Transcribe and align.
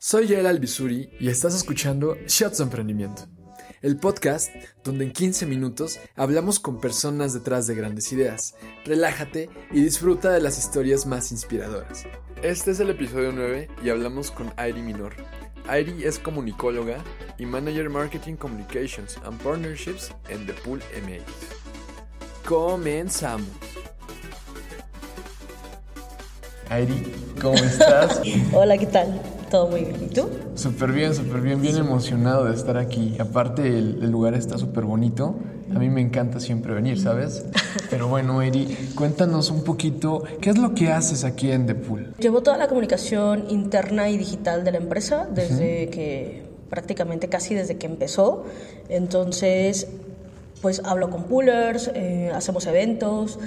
Soy 0.00 0.28
Yael 0.28 0.46
Albizuri 0.46 1.10
y 1.18 1.28
estás 1.28 1.56
escuchando 1.56 2.16
Shots 2.28 2.58
de 2.58 2.64
Emprendimiento, 2.64 3.22
el 3.82 3.96
podcast 3.96 4.48
donde 4.84 5.04
en 5.04 5.12
15 5.12 5.44
minutos 5.46 5.98
hablamos 6.14 6.60
con 6.60 6.80
personas 6.80 7.34
detrás 7.34 7.66
de 7.66 7.74
grandes 7.74 8.12
ideas. 8.12 8.54
Relájate 8.84 9.50
y 9.72 9.82
disfruta 9.82 10.30
de 10.30 10.40
las 10.40 10.56
historias 10.56 11.04
más 11.04 11.32
inspiradoras. 11.32 12.04
Este 12.42 12.70
es 12.70 12.78
el 12.78 12.90
episodio 12.90 13.32
9 13.32 13.68
y 13.82 13.88
hablamos 13.90 14.30
con 14.30 14.52
Airi 14.56 14.82
Minor. 14.82 15.14
Airi 15.66 16.04
es 16.04 16.20
comunicóloga 16.20 17.02
y 17.36 17.44
Manager 17.44 17.90
Marketing 17.90 18.36
Communications 18.36 19.18
and 19.24 19.42
Partnerships 19.42 20.12
en 20.28 20.46
The 20.46 20.52
Pool 20.52 20.78
MX. 21.02 22.46
Comenzamos. 22.46 23.48
Airi, 26.70 27.12
¿cómo 27.40 27.56
estás? 27.56 28.20
Hola, 28.52 28.78
¿qué 28.78 28.86
tal? 28.86 29.37
Todo 29.50 29.68
muy 29.68 29.80
bien. 29.80 29.96
¿Y 30.04 30.14
tú? 30.14 30.28
Súper 30.54 30.92
bien, 30.92 31.14
súper 31.14 31.40
bien, 31.40 31.60
bien 31.60 31.76
emocionado 31.76 32.44
de 32.44 32.54
estar 32.54 32.76
aquí. 32.76 33.16
Aparte, 33.18 33.66
el, 33.66 34.02
el 34.02 34.10
lugar 34.10 34.34
está 34.34 34.58
súper 34.58 34.84
bonito. 34.84 35.36
A 35.74 35.78
mí 35.78 35.88
me 35.90 36.00
encanta 36.00 36.40
siempre 36.40 36.74
venir, 36.74 37.00
¿sabes? 37.00 37.44
Pero 37.90 38.08
bueno, 38.08 38.42
Eri, 38.42 38.76
cuéntanos 38.94 39.50
un 39.50 39.64
poquito, 39.64 40.22
¿qué 40.40 40.50
es 40.50 40.58
lo 40.58 40.74
que 40.74 40.90
haces 40.90 41.24
aquí 41.24 41.50
en 41.50 41.66
The 41.66 41.74
Pool? 41.74 42.14
Llevo 42.18 42.42
toda 42.42 42.56
la 42.56 42.68
comunicación 42.68 43.44
interna 43.48 44.08
y 44.08 44.18
digital 44.18 44.64
de 44.64 44.72
la 44.72 44.78
empresa 44.78 45.26
desde 45.30 45.88
que 45.88 46.48
prácticamente 46.70 47.28
casi 47.28 47.54
desde 47.54 47.76
que 47.76 47.86
empezó. 47.86 48.44
Entonces, 48.88 49.88
pues 50.60 50.82
hablo 50.84 51.10
con 51.10 51.24
poolers, 51.24 51.90
eh, 51.94 52.30
hacemos 52.34 52.66
eventos, 52.66 53.38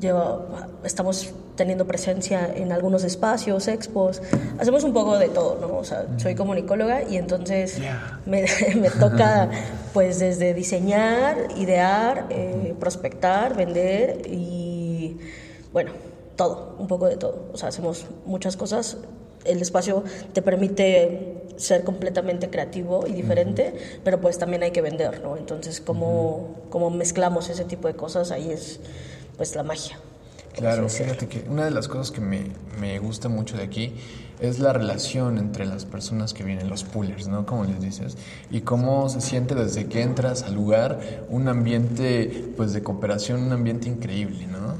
lleva, 0.00 0.68
estamos 0.84 1.32
teniendo 1.58 1.86
presencia 1.86 2.50
en 2.54 2.70
algunos 2.70 3.02
espacios, 3.02 3.66
expos, 3.66 4.22
hacemos 4.58 4.84
un 4.84 4.92
poco 4.92 5.18
de 5.18 5.28
todo, 5.28 5.58
¿no? 5.60 5.76
O 5.76 5.84
sea, 5.84 6.06
soy 6.16 6.36
comunicóloga 6.36 7.02
y 7.02 7.16
entonces 7.16 7.78
me, 8.24 8.46
me, 8.80 8.90
toca 8.90 9.50
pues 9.92 10.20
desde 10.20 10.54
diseñar, 10.54 11.48
idear, 11.56 12.26
eh, 12.30 12.74
prospectar, 12.78 13.56
vender 13.56 14.22
y 14.26 15.18
bueno, 15.72 15.90
todo, 16.36 16.76
un 16.78 16.86
poco 16.86 17.08
de 17.08 17.16
todo. 17.16 17.48
O 17.52 17.56
sea, 17.58 17.70
hacemos 17.70 18.06
muchas 18.24 18.56
cosas. 18.56 18.96
El 19.44 19.60
espacio 19.60 20.04
te 20.32 20.42
permite 20.42 21.42
ser 21.56 21.82
completamente 21.82 22.50
creativo 22.50 23.04
y 23.08 23.12
diferente, 23.14 23.72
uh 23.74 23.76
-huh. 23.76 24.00
pero 24.04 24.20
pues 24.20 24.38
también 24.38 24.62
hay 24.62 24.70
que 24.70 24.80
vender, 24.80 25.20
¿no? 25.22 25.36
Entonces, 25.36 25.80
¿cómo, 25.80 26.54
cómo 26.70 26.90
mezclamos 26.90 27.50
ese 27.50 27.64
tipo 27.64 27.88
de 27.88 27.94
cosas? 27.94 28.30
Ahí 28.30 28.52
es 28.52 28.78
pues 29.36 29.56
la 29.56 29.64
magia. 29.64 29.98
Claro, 30.58 30.88
fíjate 30.88 31.28
que 31.28 31.44
una 31.48 31.64
de 31.64 31.70
las 31.70 31.88
cosas 31.88 32.10
que 32.10 32.20
me, 32.20 32.46
me, 32.80 32.98
gusta 32.98 33.28
mucho 33.28 33.56
de 33.56 33.62
aquí 33.62 33.92
es 34.40 34.58
la 34.58 34.72
relación 34.72 35.38
entre 35.38 35.66
las 35.66 35.84
personas 35.84 36.34
que 36.34 36.44
vienen, 36.44 36.68
los 36.68 36.84
poolers, 36.84 37.28
¿no? 37.28 37.46
Como 37.46 37.64
les 37.64 37.80
dices, 37.80 38.16
y 38.50 38.60
cómo 38.60 39.08
se 39.08 39.20
siente 39.20 39.54
desde 39.54 39.86
que 39.86 40.02
entras 40.02 40.42
al 40.42 40.54
lugar 40.54 41.00
un 41.28 41.48
ambiente 41.48 42.52
pues 42.56 42.72
de 42.72 42.82
cooperación, 42.82 43.42
un 43.42 43.52
ambiente 43.52 43.88
increíble, 43.88 44.46
¿no? 44.46 44.74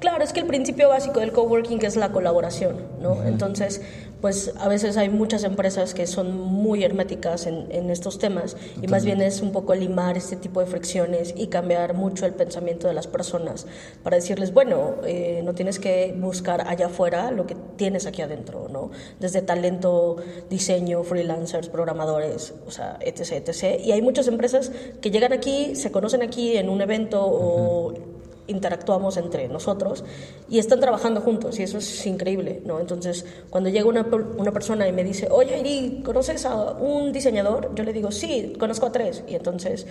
Claro, 0.00 0.24
es 0.24 0.32
que 0.32 0.40
el 0.40 0.46
principio 0.46 0.88
básico 0.88 1.20
del 1.20 1.32
coworking 1.32 1.84
es 1.84 1.96
la 1.96 2.10
colaboración, 2.10 2.76
¿no? 3.02 3.12
Uh 3.12 3.16
-huh. 3.16 3.28
Entonces, 3.28 3.82
pues 4.20 4.52
a 4.58 4.68
veces 4.68 4.96
hay 4.96 5.08
muchas 5.08 5.44
empresas 5.44 5.94
que 5.94 6.06
son 6.06 6.38
muy 6.38 6.84
herméticas 6.84 7.46
en, 7.46 7.66
en 7.70 7.90
estos 7.90 8.18
temas 8.18 8.52
Totalmente. 8.52 8.86
y 8.86 8.88
más 8.88 9.04
bien 9.04 9.20
es 9.22 9.40
un 9.40 9.52
poco 9.52 9.74
limar 9.74 10.16
este 10.16 10.36
tipo 10.36 10.60
de 10.60 10.66
fricciones 10.66 11.34
y 11.36 11.46
cambiar 11.48 11.94
mucho 11.94 12.26
el 12.26 12.34
pensamiento 12.34 12.88
de 12.88 12.94
las 12.94 13.06
personas 13.06 13.66
para 14.02 14.16
decirles, 14.16 14.52
bueno, 14.52 14.96
eh, 15.04 15.40
no 15.44 15.54
tienes 15.54 15.78
que 15.78 16.14
buscar 16.16 16.68
allá 16.68 16.86
afuera 16.86 17.30
lo 17.30 17.46
que 17.46 17.56
tienes 17.76 18.06
aquí 18.06 18.22
adentro, 18.22 18.68
¿no? 18.68 18.90
Desde 19.18 19.42
talento, 19.42 20.16
diseño, 20.48 21.02
freelancers, 21.02 21.68
programadores, 21.68 22.54
o 22.66 22.70
sea, 22.70 22.98
etc, 23.00 23.32
etc. 23.46 23.80
Y 23.84 23.92
hay 23.92 24.02
muchas 24.02 24.28
empresas 24.28 24.70
que 25.00 25.10
llegan 25.10 25.32
aquí, 25.32 25.74
se 25.76 25.90
conocen 25.90 26.22
aquí 26.22 26.56
en 26.56 26.68
un 26.68 26.80
evento 26.80 27.26
uh 27.26 27.30
-huh. 27.30 27.94
o 27.96 28.09
interactuamos 28.50 29.16
entre 29.16 29.48
nosotros 29.48 30.04
y 30.48 30.58
están 30.58 30.80
trabajando 30.80 31.20
juntos 31.20 31.58
y 31.58 31.62
eso 31.62 31.78
es 31.78 32.06
increíble, 32.06 32.62
¿no? 32.64 32.80
Entonces, 32.80 33.24
cuando 33.48 33.70
llega 33.70 33.86
una, 33.86 34.06
una 34.36 34.52
persona 34.52 34.86
y 34.88 34.92
me 34.92 35.04
dice, 35.04 35.28
oye, 35.30 35.58
Iri, 35.60 36.02
¿conoces 36.04 36.44
a 36.44 36.72
un 36.72 37.12
diseñador? 37.12 37.74
Yo 37.74 37.84
le 37.84 37.92
digo, 37.92 38.10
sí, 38.10 38.54
conozco 38.58 38.86
a 38.86 38.92
tres. 38.92 39.24
Y 39.28 39.34
entonces 39.34 39.86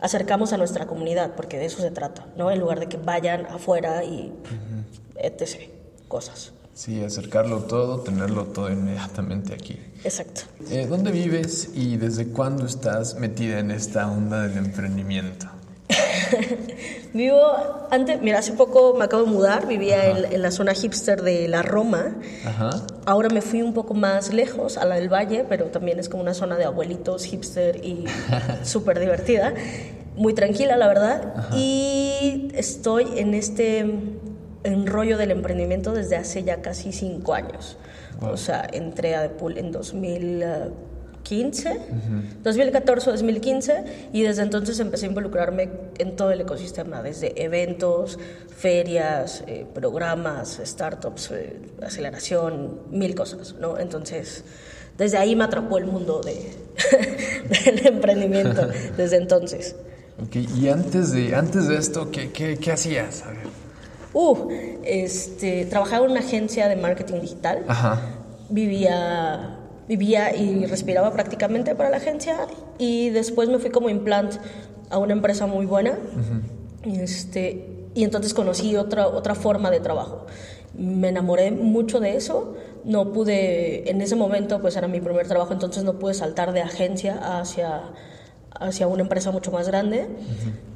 acercamos 0.00 0.52
a 0.52 0.56
nuestra 0.56 0.86
comunidad, 0.86 1.34
porque 1.36 1.58
de 1.58 1.66
eso 1.66 1.82
se 1.82 1.90
trata, 1.90 2.26
¿no? 2.36 2.50
En 2.50 2.58
lugar 2.58 2.80
de 2.80 2.88
que 2.88 2.96
vayan 2.96 3.46
afuera 3.46 4.04
y 4.04 4.32
uh 4.32 5.16
-huh. 5.16 5.24
etc. 5.24 5.70
cosas. 6.08 6.52
Sí, 6.78 7.02
acercarlo 7.02 7.64
todo, 7.64 8.02
tenerlo 8.02 8.44
todo 8.44 8.70
inmediatamente 8.70 9.52
aquí. 9.52 9.80
Exacto. 10.04 10.42
Eh, 10.70 10.86
¿Dónde 10.88 11.10
vives 11.10 11.70
y 11.74 11.96
desde 11.96 12.28
cuándo 12.28 12.66
estás 12.66 13.16
metida 13.16 13.58
en 13.58 13.72
esta 13.72 14.08
onda 14.08 14.42
del 14.46 14.58
emprendimiento? 14.58 15.48
Vivo 17.14 17.40
antes, 17.90 18.20
mira, 18.20 18.38
hace 18.38 18.52
poco 18.52 18.94
me 18.94 19.04
acabo 19.04 19.24
de 19.24 19.30
mudar, 19.30 19.66
vivía 19.66 20.06
en, 20.06 20.32
en, 20.32 20.42
la 20.42 20.50
zona 20.50 20.74
hipster 20.74 21.22
de 21.22 21.48
la 21.48 21.62
Roma. 21.62 22.16
Ajá. 22.44 22.70
Ahora 23.06 23.28
me 23.28 23.40
fui 23.40 23.62
un 23.62 23.72
poco 23.72 23.94
más 23.94 24.32
lejos, 24.32 24.76
a 24.76 24.84
la 24.84 24.96
del 24.96 25.12
Valle, 25.12 25.44
pero 25.48 25.66
también 25.66 25.98
es 25.98 26.08
como 26.08 26.22
una 26.22 26.34
zona 26.34 26.56
de 26.56 26.64
abuelitos 26.64 27.24
hipster 27.24 27.84
y 27.84 28.04
súper 28.62 29.00
divertida. 29.00 29.54
Muy 30.16 30.34
tranquila, 30.34 30.76
la 30.76 30.88
verdad. 30.88 31.32
Ajá. 31.36 31.56
Y 31.56 32.50
estoy 32.54 33.06
en 33.16 33.34
este 33.34 33.86
enrollo 34.64 35.16
del 35.16 35.30
emprendimiento 35.30 35.92
desde 35.92 36.16
hace 36.16 36.42
ya 36.42 36.60
casi 36.60 36.92
cinco 36.92 37.34
años. 37.34 37.78
Wow. 38.20 38.32
O 38.32 38.36
sea, 38.36 38.66
entré 38.72 39.14
a 39.14 39.22
The 39.22 39.30
Pool 39.30 39.58
en 39.58 39.72
2000. 39.72 40.44
2015, 41.28 41.68
uh 41.68 41.74
-huh. 41.74 42.42
2014 42.42 43.10
o 43.10 43.12
2015, 43.12 43.84
y 44.12 44.22
desde 44.22 44.42
entonces 44.42 44.80
empecé 44.80 45.06
a 45.06 45.08
involucrarme 45.08 45.68
en 45.98 46.16
todo 46.16 46.30
el 46.30 46.40
ecosistema, 46.40 47.02
desde 47.02 47.42
eventos, 47.42 48.18
ferias, 48.56 49.44
eh, 49.46 49.66
programas, 49.74 50.60
startups, 50.64 51.30
eh, 51.32 51.56
aceleración, 51.82 52.80
mil 52.90 53.14
cosas, 53.14 53.54
¿no? 53.60 53.78
Entonces, 53.78 54.44
desde 54.96 55.18
ahí 55.18 55.36
me 55.36 55.44
atrapó 55.44 55.78
el 55.78 55.86
mundo 55.86 56.20
de, 56.22 56.52
del 57.64 57.86
emprendimiento, 57.86 58.66
desde 58.96 59.16
entonces. 59.16 59.76
Okay. 60.26 60.48
Y 60.56 60.68
antes 60.68 61.12
de, 61.12 61.36
antes 61.36 61.68
de 61.68 61.76
esto, 61.76 62.10
¿qué, 62.10 62.32
qué, 62.32 62.56
qué 62.56 62.72
hacías? 62.72 63.22
A 63.22 63.30
ver. 63.30 63.38
Uh, 64.12 64.48
este, 64.84 65.66
trabajaba 65.66 66.06
en 66.06 66.12
una 66.12 66.20
agencia 66.20 66.66
de 66.66 66.74
marketing 66.74 67.20
digital. 67.20 67.64
Ajá. 67.68 68.00
Vivía 68.48 69.57
vivía 69.88 70.36
y 70.36 70.66
respiraba 70.66 71.12
prácticamente 71.12 71.74
para 71.74 71.90
la 71.90 71.96
agencia 71.96 72.46
y 72.78 73.10
después 73.10 73.48
me 73.48 73.58
fui 73.58 73.70
como 73.70 73.88
implant 73.88 74.34
a 74.90 74.98
una 74.98 75.14
empresa 75.14 75.46
muy 75.46 75.66
buena 75.66 75.92
uh 75.92 76.88
-huh. 76.88 76.92
y, 76.92 77.00
este, 77.00 77.88
y 77.94 78.04
entonces 78.04 78.34
conocí 78.34 78.76
otra, 78.76 79.08
otra 79.08 79.34
forma 79.34 79.70
de 79.70 79.80
trabajo. 79.80 80.26
Me 80.76 81.08
enamoré 81.08 81.50
mucho 81.50 81.98
de 81.98 82.16
eso, 82.16 82.54
no 82.84 83.12
pude, 83.12 83.90
en 83.90 84.00
ese 84.02 84.14
momento 84.14 84.60
pues 84.60 84.76
era 84.76 84.86
mi 84.86 85.00
primer 85.00 85.26
trabajo, 85.26 85.52
entonces 85.52 85.82
no 85.82 85.98
pude 85.98 86.14
saltar 86.14 86.52
de 86.52 86.60
agencia 86.60 87.40
hacia, 87.40 87.82
hacia 88.60 88.86
una 88.86 89.02
empresa 89.02 89.30
mucho 89.30 89.50
más 89.50 89.66
grande. 89.66 90.06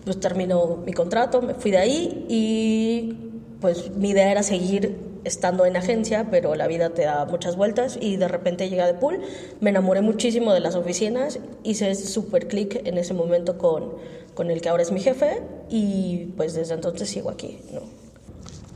Pues 0.04 0.18
terminó 0.18 0.78
mi 0.84 0.92
contrato, 0.92 1.42
me 1.42 1.54
fui 1.54 1.70
de 1.70 1.78
ahí 1.78 2.26
y 2.28 3.30
pues 3.60 3.94
mi 3.94 4.10
idea 4.10 4.32
era 4.32 4.42
seguir 4.42 5.11
estando 5.24 5.64
en 5.66 5.76
agencia, 5.76 6.26
pero 6.30 6.54
la 6.54 6.66
vida 6.66 6.90
te 6.90 7.02
da 7.02 7.24
muchas 7.24 7.56
vueltas 7.56 7.98
y 8.00 8.16
de 8.16 8.28
repente 8.28 8.68
llega 8.68 8.86
de 8.86 8.94
pool, 8.94 9.20
me 9.60 9.70
enamoré 9.70 10.00
muchísimo 10.00 10.52
de 10.52 10.60
las 10.60 10.74
oficinas, 10.74 11.38
hice 11.62 11.94
súper 11.94 12.48
clic 12.48 12.80
en 12.84 12.98
ese 12.98 13.14
momento 13.14 13.58
con, 13.58 13.92
con 14.34 14.50
el 14.50 14.60
que 14.60 14.68
ahora 14.68 14.82
es 14.82 14.92
mi 14.92 15.00
jefe 15.00 15.42
y 15.68 16.32
pues 16.36 16.54
desde 16.54 16.74
entonces 16.74 17.08
sigo 17.08 17.30
aquí, 17.30 17.58
¿no? 17.72 17.80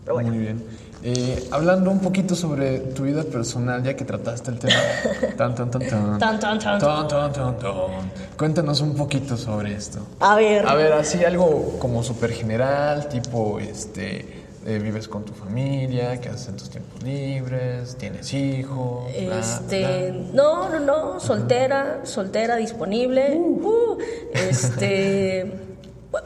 Pero 0.04 0.14
bueno. 0.14 0.30
Muy 0.30 0.38
bien. 0.38 0.62
Eh, 1.02 1.48
hablando 1.50 1.90
un 1.90 2.00
poquito 2.00 2.34
sobre 2.34 2.78
tu 2.78 3.04
vida 3.04 3.22
personal, 3.22 3.82
ya 3.82 3.94
que 3.94 4.04
trataste 4.04 4.50
el 4.50 4.58
tema. 4.58 4.74
tan, 5.36 5.54
tan, 5.54 5.68
tan. 5.68 7.56
Cuéntanos 8.36 8.80
un 8.80 8.94
poquito 8.94 9.36
sobre 9.36 9.74
esto. 9.74 10.00
A 10.20 10.36
ver. 10.36 10.66
A 10.66 10.74
ver, 10.74 10.92
así 10.94 11.24
algo 11.24 11.76
como 11.78 12.02
súper 12.02 12.32
general, 12.32 13.08
tipo, 13.08 13.58
este, 13.58 14.45
eh, 14.66 14.78
vives 14.80 15.06
con 15.06 15.24
tu 15.24 15.32
familia, 15.32 16.20
qué 16.20 16.28
haces 16.28 16.48
en 16.48 16.56
tus 16.56 16.70
tiempos 16.70 17.02
libres, 17.02 17.96
tienes 17.96 18.32
hijos. 18.34 19.08
Este, 19.14 20.12
no, 20.32 20.68
no, 20.68 20.80
no, 20.80 21.20
soltera, 21.20 22.00
soltera, 22.04 22.56
disponible. 22.56 23.36
Uh. 23.36 23.66
Uh, 23.66 23.98
este, 24.32 25.52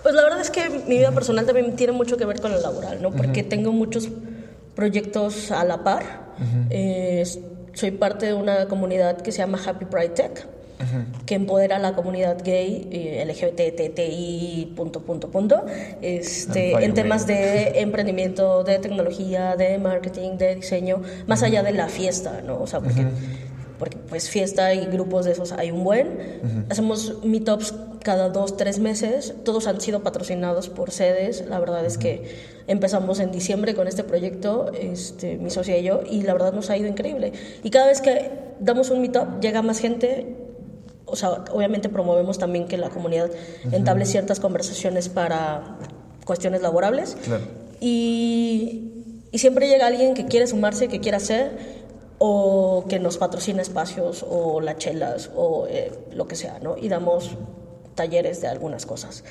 pues 0.03 0.15
la 0.15 0.23
verdad 0.23 0.41
es 0.41 0.51
que 0.51 0.69
mi 0.71 0.99
vida 0.99 1.13
personal 1.13 1.45
también 1.45 1.77
tiene 1.77 1.93
mucho 1.93 2.17
que 2.17 2.25
ver 2.25 2.41
con 2.41 2.53
lo 2.53 2.61
laboral, 2.61 3.03
¿no? 3.03 3.11
Porque 3.11 3.43
tengo 3.43 3.73
muchos 3.73 4.09
proyectos 4.75 5.51
a 5.51 5.65
la 5.65 5.85
par. 5.85 6.31
Eh, 6.71 7.23
soy 7.75 7.91
parte 7.91 8.27
de 8.27 8.35
una 8.35 8.67
comunidad 8.67 9.21
que 9.21 9.33
se 9.33 9.39
llama 9.39 9.59
Happy 9.65 9.85
Pride 9.85 10.09
Tech 10.11 10.60
que 11.27 11.35
empodera 11.35 11.77
a 11.77 11.79
la 11.79 11.95
comunidad 11.95 12.39
gay, 12.45 12.89
eh, 12.91 13.25
LGBTTI, 13.27 14.73
punto, 14.77 15.03
punto, 15.03 15.31
punto, 15.31 15.65
este, 16.03 16.73
en 16.85 16.95
temas 16.95 17.27
de 17.27 17.81
emprendimiento, 17.81 18.65
de 18.65 18.79
tecnología, 18.79 19.57
de 19.57 19.79
marketing, 19.79 20.37
de 20.39 20.57
diseño, 20.57 21.03
más 21.27 21.43
allá 21.43 21.63
de 21.63 21.73
la 21.73 21.89
fiesta, 21.89 22.43
¿no? 22.45 22.61
O 22.61 22.67
sea, 22.67 22.81
porque, 22.81 23.05
porque 23.79 23.97
pues 24.09 24.31
fiesta 24.31 24.75
y 24.75 24.87
grupos 24.87 25.25
de 25.25 25.33
esos 25.33 25.53
hay 25.53 25.71
un 25.71 25.85
buen. 25.85 26.67
Hacemos 26.69 27.25
meetups 27.25 27.75
cada 28.03 28.29
dos, 28.29 28.57
tres 28.57 28.79
meses. 28.79 29.35
Todos 29.45 29.67
han 29.67 29.81
sido 29.81 30.03
patrocinados 30.03 30.69
por 30.69 30.91
sedes. 30.91 31.45
La 31.49 31.61
verdad 31.61 31.85
es 31.85 31.99
que 31.99 32.61
empezamos 32.67 33.21
en 33.21 33.31
diciembre 33.31 33.75
con 33.75 33.89
este 33.89 34.05
proyecto, 34.05 34.71
este, 34.73 35.37
mi 35.37 35.51
socia 35.51 35.79
y 35.79 35.83
yo, 35.83 36.01
y 36.09 36.23
la 36.23 36.33
verdad 36.33 36.53
nos 36.53 36.71
ha 36.71 36.77
ido 36.77 36.89
increíble. 36.89 37.33
Y 37.63 37.71
cada 37.71 37.89
vez 37.89 38.01
que 38.01 38.31
damos 38.61 38.91
un 38.91 39.01
meetup, 39.01 39.41
llega 39.41 39.63
más 39.63 39.81
gente 39.81 40.37
o 41.11 41.17
sea, 41.17 41.45
obviamente 41.53 41.89
promovemos 41.89 42.39
también 42.39 42.69
que 42.69 42.77
la 42.77 42.89
comunidad 42.91 43.31
entable 43.73 44.07
ciertas 44.07 44.41
conversaciones 44.41 45.09
para 45.09 45.77
cuestiones 46.25 46.63
laborables. 46.63 47.17
Y, 47.81 48.93
y, 49.33 49.39
siempre 49.39 49.69
llega 49.69 49.87
alguien 49.87 50.15
que 50.15 50.27
quiere 50.27 50.47
sumarse, 50.47 50.89
que 50.89 51.01
quiere 51.01 51.17
hacer, 51.17 51.51
o 52.19 52.85
que 52.89 52.99
nos 52.99 53.19
patrocina 53.19 53.63
espacios, 53.63 54.25
o 54.29 54.61
las 54.61 54.77
chelas, 54.77 55.31
o 55.35 55.67
eh, 55.69 55.91
lo 56.13 56.29
que 56.29 56.37
sea, 56.37 56.59
¿no? 56.61 56.77
Y 56.77 56.89
damos 56.89 57.31
talleres 57.95 58.41
de 58.41 58.49
algunas 58.49 58.87
cosas. 58.87 59.25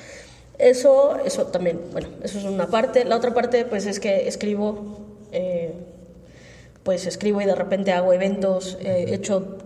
Eso, 0.58 1.16
eso 1.24 1.46
también, 1.46 1.80
bueno, 1.92 2.08
eso 2.22 2.38
es 2.38 2.44
una 2.44 2.66
parte. 2.66 3.04
La 3.04 3.16
otra 3.16 3.32
parte, 3.32 3.64
pues, 3.64 3.86
es 3.86 4.00
que 4.00 4.28
escribo, 4.28 4.98
eh, 5.32 5.72
pues 6.82 7.06
escribo 7.06 7.40
y 7.40 7.46
de 7.46 7.54
repente 7.54 7.92
hago 7.92 8.12
eventos. 8.12 8.76
he 8.80 9.14
hecho 9.14 9.58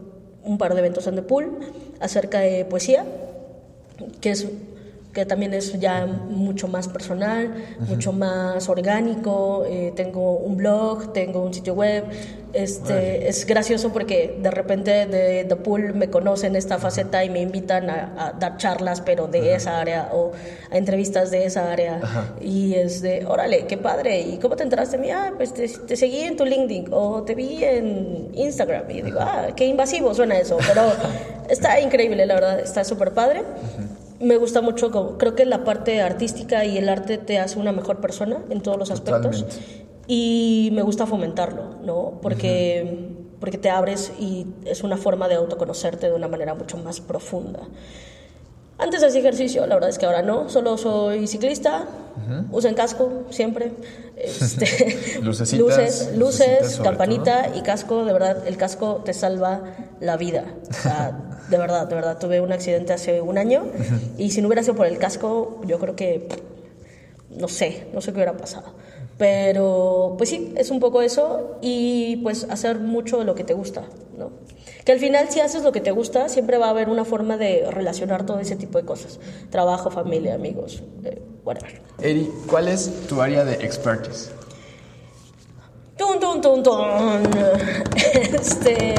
un 0.44 0.58
par 0.58 0.74
de 0.74 0.80
eventos 0.80 1.06
en 1.06 1.16
The 1.16 1.22
Pool 1.22 1.58
acerca 2.00 2.40
de 2.40 2.64
poesía, 2.64 3.04
que 4.20 4.30
es 4.30 4.46
que 5.14 5.24
también 5.24 5.54
es 5.54 5.78
ya 5.78 6.06
mucho 6.06 6.66
más 6.66 6.88
personal, 6.88 7.54
mucho 7.88 8.12
más 8.12 8.68
orgánico. 8.68 9.64
Eh, 9.66 9.92
tengo 9.94 10.36
un 10.36 10.56
blog, 10.56 11.12
tengo 11.12 11.40
un 11.40 11.54
sitio 11.54 11.74
web. 11.74 12.04
Este, 12.52 13.28
Es 13.28 13.46
gracioso 13.46 13.92
porque 13.92 14.38
de 14.40 14.50
repente 14.50 15.06
de 15.06 15.44
The 15.44 15.56
Pool 15.56 15.94
me 15.94 16.08
conocen 16.08 16.54
esta 16.54 16.78
faceta 16.78 17.24
y 17.24 17.30
me 17.30 17.40
invitan 17.40 17.90
a, 17.90 18.34
dar 18.38 18.58
charlas, 18.58 19.00
pero 19.00 19.26
de 19.26 19.54
esa 19.54 19.80
área 19.80 20.10
o 20.12 20.32
a 20.70 20.76
entrevistas 20.76 21.30
de 21.30 21.46
esa 21.46 21.70
área. 21.72 22.00
Y 22.40 22.74
es 22.74 23.00
de, 23.00 23.24
órale, 23.26 23.66
qué 23.66 23.76
padre. 23.76 24.20
¿Y 24.20 24.38
cómo 24.38 24.56
te 24.56 24.64
enteraste 24.64 24.98
de 24.98 25.02
mí? 25.02 25.10
Ah, 25.10 25.32
pues 25.36 25.54
te, 25.54 25.96
seguí 25.96 26.20
en 26.20 26.36
tu 26.36 26.44
LinkedIn 26.44 26.88
o 26.90 27.22
te 27.22 27.34
vi 27.34 27.62
en 27.64 28.30
Instagram. 28.34 28.90
Y 28.90 29.02
digo, 29.02 29.20
ah, 29.20 29.48
qué 29.56 29.66
invasivo 29.66 30.12
suena 30.12 30.38
eso. 30.38 30.58
Pero 30.66 30.92
está 31.48 31.80
increíble, 31.80 32.26
la 32.26 32.34
verdad, 32.34 32.60
está 32.60 32.82
súper 32.84 33.12
padre 33.12 33.42
me 34.20 34.36
gusta 34.36 34.60
mucho, 34.60 35.18
creo 35.18 35.34
que 35.34 35.44
la 35.44 35.64
parte 35.64 36.00
artística 36.00 36.64
y 36.64 36.78
el 36.78 36.88
arte 36.88 37.18
te 37.18 37.38
hace 37.38 37.58
una 37.58 37.72
mejor 37.72 38.00
persona 38.00 38.38
en 38.50 38.60
todos 38.60 38.78
los 38.78 38.90
aspectos. 38.90 39.44
Y 40.06 40.70
me 40.72 40.82
gusta 40.82 41.06
fomentarlo, 41.06 41.76
¿no? 41.82 42.18
Porque, 42.20 43.10
porque 43.40 43.58
te 43.58 43.70
abres 43.70 44.12
y 44.18 44.46
es 44.64 44.82
una 44.82 44.96
forma 44.96 45.28
de 45.28 45.36
autoconocerte 45.36 46.08
de 46.08 46.14
una 46.14 46.28
manera 46.28 46.54
mucho 46.54 46.76
más 46.76 47.00
profunda. 47.00 47.60
Antes 48.76 49.04
hacía 49.04 49.20
ejercicio, 49.20 49.66
la 49.66 49.76
verdad 49.76 49.90
es 49.90 49.98
que 49.98 50.06
ahora 50.06 50.22
no, 50.22 50.48
solo 50.48 50.76
soy 50.76 51.28
ciclista, 51.28 51.86
uso 52.50 52.68
en 52.68 52.74
casco 52.74 53.24
siempre, 53.30 53.72
este, 54.16 55.20
luces, 55.22 56.16
luces, 56.16 56.80
campanita 56.82 57.52
y 57.54 57.62
casco, 57.62 58.04
de 58.04 58.12
verdad, 58.12 58.46
el 58.46 58.56
casco 58.56 59.02
te 59.04 59.14
salva 59.14 59.62
la 60.00 60.16
vida. 60.16 60.44
de 61.50 61.58
verdad, 61.58 61.86
de 61.86 61.94
verdad, 61.94 62.18
tuve 62.18 62.40
un 62.40 62.52
accidente 62.52 62.92
hace 62.92 63.20
un 63.20 63.38
año 63.38 63.64
y 64.18 64.30
si 64.30 64.42
no 64.42 64.48
hubiera 64.48 64.62
sido 64.62 64.74
por 64.74 64.86
el 64.86 64.98
casco, 64.98 65.60
yo 65.66 65.78
creo 65.78 65.94
que, 65.94 66.28
no 67.30 67.46
sé, 67.46 67.86
no 67.92 68.00
sé 68.00 68.10
qué 68.10 68.16
hubiera 68.16 68.36
pasado. 68.36 68.74
Pero, 69.18 70.14
pues 70.18 70.30
sí, 70.30 70.52
es 70.56 70.70
un 70.72 70.80
poco 70.80 71.00
eso 71.00 71.58
y 71.62 72.16
pues 72.16 72.44
hacer 72.50 72.80
mucho 72.80 73.20
de 73.20 73.24
lo 73.24 73.36
que 73.36 73.44
te 73.44 73.54
gusta, 73.54 73.84
¿no? 74.18 74.32
Que 74.84 74.92
al 74.92 74.98
final 74.98 75.28
si 75.30 75.40
haces 75.40 75.62
lo 75.62 75.72
que 75.72 75.80
te 75.80 75.90
gusta, 75.90 76.28
siempre 76.28 76.58
va 76.58 76.66
a 76.66 76.70
haber 76.70 76.90
una 76.90 77.04
forma 77.04 77.38
de 77.38 77.70
relacionar 77.70 78.26
todo 78.26 78.38
ese 78.38 78.54
tipo 78.56 78.78
de 78.78 78.84
cosas. 78.84 79.18
Trabajo, 79.50 79.90
familia, 79.90 80.34
amigos, 80.34 80.82
eh, 81.04 81.22
whatever. 81.42 81.80
Eri, 82.02 82.30
¿cuál 82.46 82.68
es 82.68 83.06
tu 83.06 83.22
área 83.22 83.44
de 83.44 83.54
expertise? 83.54 84.30
Tun, 85.96 86.20
tun, 86.20 86.40
tun, 86.40 86.62
tun. 86.62 86.82
Este, 88.14 88.94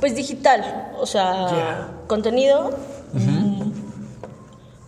pues 0.00 0.14
digital, 0.14 0.92
o 0.98 1.06
sea, 1.06 1.88
contenido. 2.06 2.70
Mm, 3.12 3.72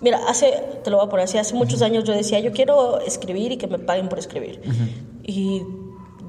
mira, 0.00 0.20
hace, 0.28 0.62
te 0.84 0.90
lo 0.90 0.98
voy 0.98 1.06
a 1.06 1.10
poner 1.10 1.24
así, 1.24 1.38
hace 1.38 1.54
muchos 1.54 1.82
años 1.82 2.04
yo 2.04 2.12
decía, 2.12 2.38
yo 2.40 2.52
quiero 2.52 3.00
escribir 3.00 3.52
y 3.52 3.56
que 3.56 3.66
me 3.66 3.78
paguen 3.78 4.08
por 4.08 4.18
escribir. 4.18 4.60
Y 5.24 5.62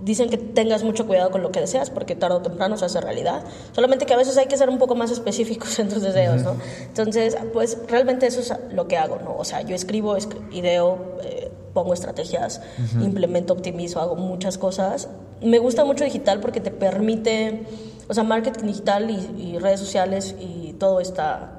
dicen 0.01 0.29
que 0.29 0.37
tengas 0.37 0.83
mucho 0.83 1.07
cuidado 1.07 1.31
con 1.31 1.41
lo 1.41 1.51
que 1.51 1.59
deseas 1.59 1.89
porque 1.89 2.15
tarde 2.15 2.37
o 2.37 2.41
temprano 2.41 2.77
se 2.77 2.85
hace 2.85 3.01
realidad. 3.01 3.43
Solamente 3.71 4.05
que 4.05 4.13
a 4.13 4.17
veces 4.17 4.37
hay 4.37 4.47
que 4.47 4.57
ser 4.57 4.69
un 4.69 4.77
poco 4.77 4.95
más 4.95 5.11
específicos 5.11 5.77
en 5.79 5.89
tus 5.89 6.01
deseos, 6.01 6.43
¿no? 6.43 6.55
Entonces, 6.81 7.37
pues 7.53 7.77
realmente 7.87 8.27
eso 8.27 8.39
es 8.39 8.53
lo 8.73 8.87
que 8.87 8.97
hago, 8.97 9.19
¿no? 9.23 9.35
O 9.37 9.43
sea, 9.43 9.61
yo 9.61 9.75
escribo, 9.75 10.15
ideo, 10.51 11.17
eh, 11.23 11.51
pongo 11.73 11.93
estrategias, 11.93 12.61
implemento, 13.01 13.53
optimizo, 13.53 13.99
hago 14.01 14.15
muchas 14.15 14.57
cosas. 14.57 15.07
Me 15.41 15.59
gusta 15.59 15.85
mucho 15.85 16.03
digital 16.03 16.39
porque 16.39 16.59
te 16.59 16.71
permite, 16.71 17.63
o 18.07 18.13
sea, 18.13 18.23
marketing 18.23 18.65
digital 18.65 19.09
y, 19.09 19.57
redes 19.59 19.79
sociales 19.79 20.35
y 20.39 20.73
todo 20.73 20.99
esta, 20.99 21.57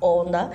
onda, 0.00 0.50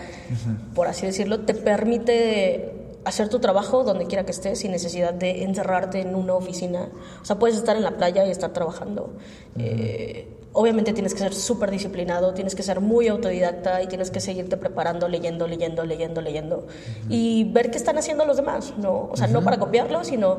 por 0.75 0.88
así 0.88 1.05
decirlo, 1.05 1.39
te 1.41 1.53
permite 1.53 2.79
hacer 3.06 3.29
tu 3.29 3.39
trabajo 3.39 3.84
donde 3.84 4.06
quiera 4.06 4.25
que 4.25 4.32
estés 4.32 4.60
sin 4.60 4.72
necesidad 4.72 5.13
de 5.13 5.44
encerrarte 5.44 6.01
en 6.01 6.15
una 6.15 6.34
oficina. 6.34 6.89
O 7.22 7.25
sea, 7.25 7.39
puedes 7.39 7.58
estar 7.58 7.75
en 7.75 7.84
la 7.84 7.91
playa 7.91 8.25
y 8.25 8.32
estar 8.32 8.51
trabajando. 8.51 9.13
Eh, 9.58 10.27
obviamente 10.53 10.94
tienes 10.94 11.13
que 11.13 11.20
ser 11.20 11.34
súper 11.34 11.72
disciplinado, 11.72 12.34
tienes 12.34 12.56
que 12.56 12.63
ser 12.63 12.82
muy 12.82 13.08
autodidacta 13.08 13.82
y 13.84 13.88
tienes 13.88 14.12
que 14.12 14.20
seguirte 14.20 14.58
preparando, 14.58 15.08
leyendo, 15.08 15.48
leyendo, 15.48 15.86
leyendo, 15.86 16.22
leyendo 16.22 16.68
y 17.08 17.46
ver 17.51 17.72
qué 17.72 17.77
están 17.77 17.98
haciendo 17.98 18.25
los 18.25 18.38
demás, 18.38 18.74
¿no? 18.77 19.10
O 19.12 19.18
sea, 19.18 19.27
no 19.27 19.44
para 19.44 19.58
copiarlo, 19.58 20.03
sino 20.03 20.38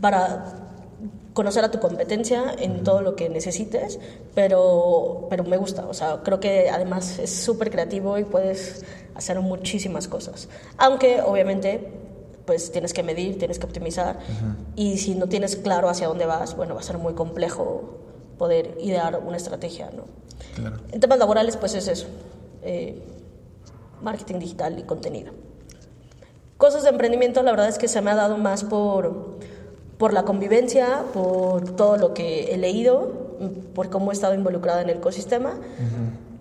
para 0.00 0.69
conocer 1.40 1.64
a 1.64 1.70
tu 1.70 1.80
competencia 1.80 2.54
en 2.58 2.84
todo 2.84 3.00
lo 3.00 3.16
que 3.16 3.30
necesites, 3.30 3.98
pero, 4.34 5.26
pero 5.30 5.42
me 5.42 5.56
gusta, 5.56 5.86
o 5.86 5.94
sea, 5.94 6.20
creo 6.22 6.38
que 6.38 6.68
además 6.68 7.18
es 7.18 7.30
súper 7.30 7.70
creativo 7.70 8.18
y 8.18 8.24
puedes 8.24 8.84
hacer 9.14 9.40
muchísimas 9.40 10.06
cosas. 10.06 10.50
Aunque 10.76 11.22
obviamente 11.22 11.94
pues 12.44 12.70
tienes 12.72 12.92
que 12.92 13.02
medir, 13.02 13.38
tienes 13.38 13.58
que 13.58 13.64
optimizar 13.64 14.18
y 14.76 14.98
si 14.98 15.14
no 15.14 15.30
tienes 15.30 15.56
claro 15.56 15.88
hacia 15.88 16.08
dónde 16.08 16.26
vas, 16.26 16.54
bueno, 16.54 16.74
va 16.74 16.80
a 16.80 16.82
ser 16.82 16.98
muy 16.98 17.14
complejo 17.14 17.98
poder 18.36 18.76
idear 18.78 19.18
una 19.24 19.38
estrategia, 19.38 19.90
¿no? 19.96 20.04
En 20.92 21.00
temas 21.00 21.18
laborales 21.18 21.56
pues 21.56 21.72
es 21.74 21.88
eso, 21.88 22.06
eh, 22.60 23.02
marketing 24.02 24.40
digital 24.40 24.78
y 24.78 24.82
contenido. 24.82 25.32
Cosas 26.58 26.82
de 26.82 26.90
emprendimiento, 26.90 27.42
la 27.42 27.52
verdad 27.52 27.70
es 27.70 27.78
que 27.78 27.88
se 27.88 28.02
me 28.02 28.10
ha 28.10 28.14
dado 28.14 28.36
más 28.36 28.62
por, 28.62 29.38
por 30.00 30.12
la 30.12 30.24
convivencia, 30.24 31.04
por 31.14 31.76
todo 31.76 31.96
lo 31.96 32.12
que 32.12 32.52
he 32.52 32.58
leído, 32.58 33.36
por 33.74 33.88
cómo 33.88 34.10
he 34.10 34.14
estado 34.14 34.34
involucrada 34.34 34.82
en 34.82 34.88
el 34.88 34.96
ecosistema 34.96 35.52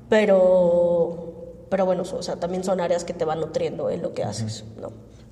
pero, 0.09 1.65
pero 1.69 1.85
bueno, 1.85 2.01
o 2.01 2.23
sea, 2.23 2.35
también 2.35 2.63
son 2.63 2.81
áreas 2.81 3.03
que 3.03 3.13
te 3.13 3.23
van 3.23 3.39
nutriendo 3.39 3.89
en 3.89 4.01
lo 4.01 4.13
que 4.13 4.23
haces, 4.23 4.65
¿no? 4.81 4.87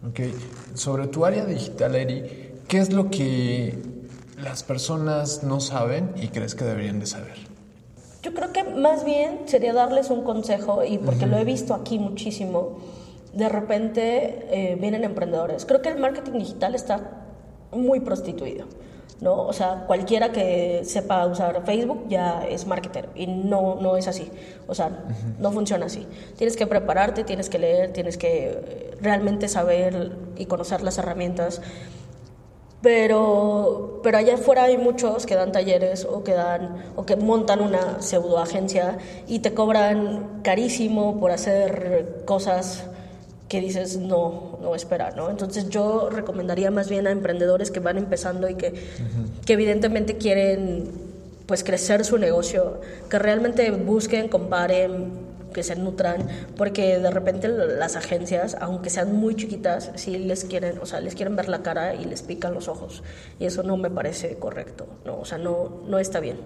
Ok, 0.08 0.20
sobre 0.76 1.08
tu 1.08 1.26
área 1.26 1.44
digital, 1.44 1.96
Eri, 1.96 2.54
¿qué 2.68 2.78
es 2.78 2.94
lo 2.94 3.10
que 3.10 3.78
las 4.42 4.64
personas 4.64 5.44
no 5.44 5.60
saben 5.60 6.14
y 6.16 6.28
crees 6.28 6.54
que 6.54 6.64
deberían 6.64 7.00
de 7.00 7.08
saber? 7.08 7.34
Yo 8.22 8.34
creo 8.34 8.54
que 8.54 8.64
más 8.64 9.04
bien 9.04 9.42
sería 9.46 9.74
darles 9.74 10.12
un 10.12 10.24
consejo, 10.24 10.84
y 10.84 11.00
porque 11.00 11.26
lo 11.26 11.38
he 11.38 11.44
visto 11.44 11.74
aquí 11.74 11.98
muchísimo, 11.98 12.78
de 13.34 13.50
repente 13.50 14.48
eh, 14.52 14.78
vienen 14.80 15.04
emprendedores. 15.04 15.66
Creo 15.66 15.82
que 15.82 15.90
el 15.90 16.00
marketing 16.00 16.34
digital 16.34 16.76
está 16.76 17.27
muy 17.72 18.00
prostituido. 18.00 18.66
¿no? 19.22 19.48
O 19.48 19.54
sea, 19.54 19.86
cualquiera 19.88 20.32
que 20.32 20.82
sepa 20.84 21.26
usar 21.26 21.66
Facebook 21.66 22.06
ya 22.08 22.46
es 22.48 22.68
marketer 22.68 23.10
y 23.16 23.28
no, 23.28 23.76
no 23.82 23.98
es 23.98 24.08
así. 24.08 24.30
O 24.68 24.76
sea, 24.76 25.06
no 25.40 25.52
funciona 25.52 25.88
así. 25.88 26.06
Tienes 26.38 26.56
que 26.56 26.68
prepararte, 26.68 27.24
tienes 27.24 27.50
que 27.50 27.60
leer, 27.60 27.94
tienes 27.94 28.18
que 28.18 28.50
eh, 28.50 28.98
realmente 29.02 29.48
saber 29.48 30.12
y 30.38 30.46
conocer 30.46 30.82
las 30.82 30.98
herramientas. 30.98 31.62
Pero, 32.82 34.02
pero 34.04 34.20
allá 34.20 34.36
afuera 34.36 34.66
hay 34.66 34.78
muchos 34.78 35.26
que 35.26 35.34
dan 35.34 35.52
talleres 35.52 36.06
o 36.06 36.24
que, 36.24 36.34
dan, 36.34 36.86
o 36.96 37.06
que 37.08 37.16
montan 37.16 37.62
una 37.62 38.02
pseudoagencia 38.04 39.00
y 39.28 39.40
te 39.40 39.56
cobran 39.56 40.42
carísimo 40.44 41.20
por 41.20 41.32
hacer 41.32 42.22
cosas 42.26 42.86
que 43.48 43.62
dices, 43.62 43.98
no, 43.98 44.60
no 44.62 44.76
espera, 44.76 45.12
¿no? 45.12 45.30
Entonces 45.30 45.70
yo 45.70 46.10
recomendaría 46.10 46.72
más 46.72 46.90
bien 46.90 47.08
a 47.08 47.12
emprendedores 47.12 47.72
que 47.72 47.80
van 47.80 47.98
empezando 47.98 48.50
y 48.50 48.56
que, 48.56 48.74
que 49.46 49.54
evidentemente 49.54 50.18
quieren 50.18 50.92
pues 51.46 51.64
crecer 51.64 52.04
su 52.04 52.18
negocio, 52.18 52.82
que 53.10 53.20
realmente 53.20 53.72
busquen, 53.72 54.28
comparen, 54.28 55.28
que 55.54 55.64
se 55.64 55.76
nutran, 55.76 56.28
porque 56.58 57.00
de 57.00 57.10
repente 57.10 57.48
las 57.48 57.96
agencias, 57.96 58.58
aunque 58.60 58.90
sean 58.90 59.16
muy 59.16 59.36
chiquitas, 59.36 59.92
sí 59.96 60.18
les 60.18 60.44
quieren, 60.44 60.78
o 60.80 60.86
sea, 60.86 61.00
les 61.00 61.16
quieren 61.16 61.36
ver 61.36 61.48
la 61.48 61.64
cara 61.64 61.96
y 61.96 62.04
les 62.04 62.22
pican 62.22 62.54
los 62.54 62.68
ojos, 62.68 63.02
y 63.40 63.46
eso 63.46 63.64
no 63.64 63.78
me 63.78 63.90
parece 63.90 64.36
correcto, 64.36 64.88
¿no? 65.06 65.18
O 65.20 65.26
sea, 65.26 65.38
no, 65.38 65.82
no 65.88 66.00
está 66.00 66.20
bien. 66.20 66.38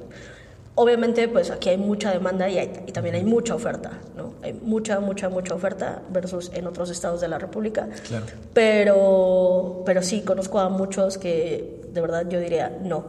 Obviamente, 0.76 1.28
pues 1.28 1.52
aquí 1.52 1.70
hay 1.70 1.78
mucha 1.78 2.12
demanda 2.12 2.50
y, 2.50 2.58
y, 2.58 2.92
también 2.94 3.16
hay 3.16 3.26
mucha 3.26 3.54
oferta, 3.54 3.92
¿no? 4.16 4.34
Hay 4.42 4.54
mucha, 4.54 5.02
mucha, 5.02 5.28
mucha 5.28 5.54
oferta 5.54 6.02
versus 6.10 6.50
en 6.54 6.66
otros 6.66 6.90
estados 6.90 7.20
de 7.20 7.28
la 7.28 7.38
República. 7.38 7.90
Claro. 8.08 8.26
Pero, 8.54 9.84
pero 9.86 10.02
sí, 10.02 10.22
conozco 10.22 10.60
a 10.60 10.70
muchos 10.70 11.18
que 11.18 11.82
de 11.92 12.02
verdad 12.02 12.26
yo 12.30 12.40
diría, 12.40 12.78
no, 12.82 13.04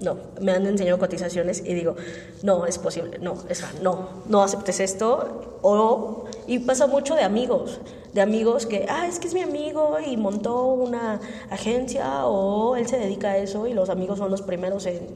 no. 0.00 0.16
Me 0.40 0.50
han 0.50 0.66
enseñado 0.66 0.98
cotizaciones 0.98 1.62
y 1.64 1.74
digo, 1.74 1.94
no, 2.42 2.66
es 2.66 2.78
posible, 2.78 3.18
no, 3.20 3.36
esa, 3.48 3.70
no, 3.82 4.08
no 4.26 4.42
aceptes 4.42 4.80
esto. 4.80 5.58
O, 5.62 6.24
y 6.48 6.58
pasa 6.58 6.88
mucho 6.88 7.14
de 7.14 7.22
amigos, 7.22 7.78
de 8.12 8.20
amigos 8.20 8.66
que, 8.66 8.86
ah, 8.88 9.06
es 9.06 9.20
que 9.20 9.28
es 9.28 9.34
mi 9.34 9.42
amigo 9.42 9.98
y 10.04 10.16
montó 10.16 10.64
una 10.64 11.20
agencia 11.50 12.26
o 12.26 12.74
él 12.74 12.88
se 12.88 12.98
dedica 12.98 13.30
a 13.30 13.36
eso 13.36 13.68
y 13.68 13.74
los 13.74 13.90
amigos 13.90 14.18
son 14.18 14.32
los 14.32 14.42
primeros 14.42 14.86
en 14.86 15.06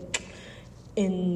en 0.97 1.33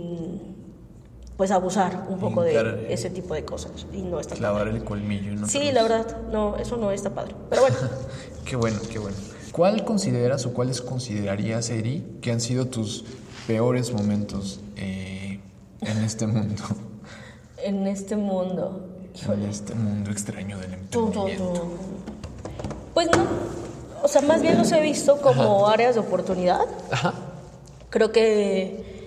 pues 1.38 1.52
abusar 1.52 2.04
un 2.08 2.18
poco 2.18 2.42
de 2.42 2.92
ese 2.92 3.10
tipo 3.10 3.32
de 3.32 3.44
cosas. 3.44 3.86
Y 3.92 4.02
no 4.02 4.18
está 4.18 4.34
clavar 4.34 4.66
el 4.66 4.82
colmillo 4.82 5.36
¿no? 5.36 5.48
sí 5.48 5.70
la 5.70 5.84
verdad 5.84 6.22
no 6.32 6.56
eso 6.56 6.76
no 6.76 6.90
está 6.90 7.10
padre. 7.14 7.34
Pero 7.48 7.62
bueno. 7.62 7.76
Qué 8.44 8.56
bueno 8.56 8.78
qué 8.90 8.98
bueno. 8.98 9.16
¿cuál 9.52 9.84
consideras 9.84 10.44
o 10.46 10.52
cuáles 10.52 10.80
considerarías 10.80 11.70
Eri 11.70 12.04
que 12.20 12.32
han 12.32 12.40
sido 12.40 12.66
tus 12.66 13.04
peores 13.46 13.92
momentos 13.92 14.58
eh, 14.76 15.38
en 15.80 15.98
este 15.98 16.26
mundo 16.26 16.64
en 17.62 17.86
este 17.86 18.16
mundo 18.16 18.88
en 19.24 19.42
este 19.44 19.74
mundo 19.74 20.10
extraño 20.10 20.58
del 20.58 20.74
emprendimiento. 20.74 21.68
pues 22.94 23.08
no 23.16 23.24
o 24.02 24.08
sea 24.08 24.22
más 24.22 24.42
bien 24.42 24.58
los 24.58 24.72
he 24.72 24.80
visto 24.80 25.20
como 25.20 25.68
áreas 25.68 25.94
de 25.94 26.00
oportunidad. 26.00 26.62
Ajá. 26.90 27.14
creo 27.90 28.10
que 28.10 28.97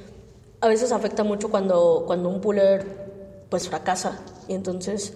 a 0.62 0.68
veces 0.68 0.92
afecta 0.92 1.24
mucho 1.24 1.50
cuando, 1.50 2.04
cuando 2.06 2.30
un 2.30 2.40
puller 2.40 2.86
pues 3.50 3.68
fracasa. 3.68 4.20
Y 4.48 4.54
entonces 4.54 5.14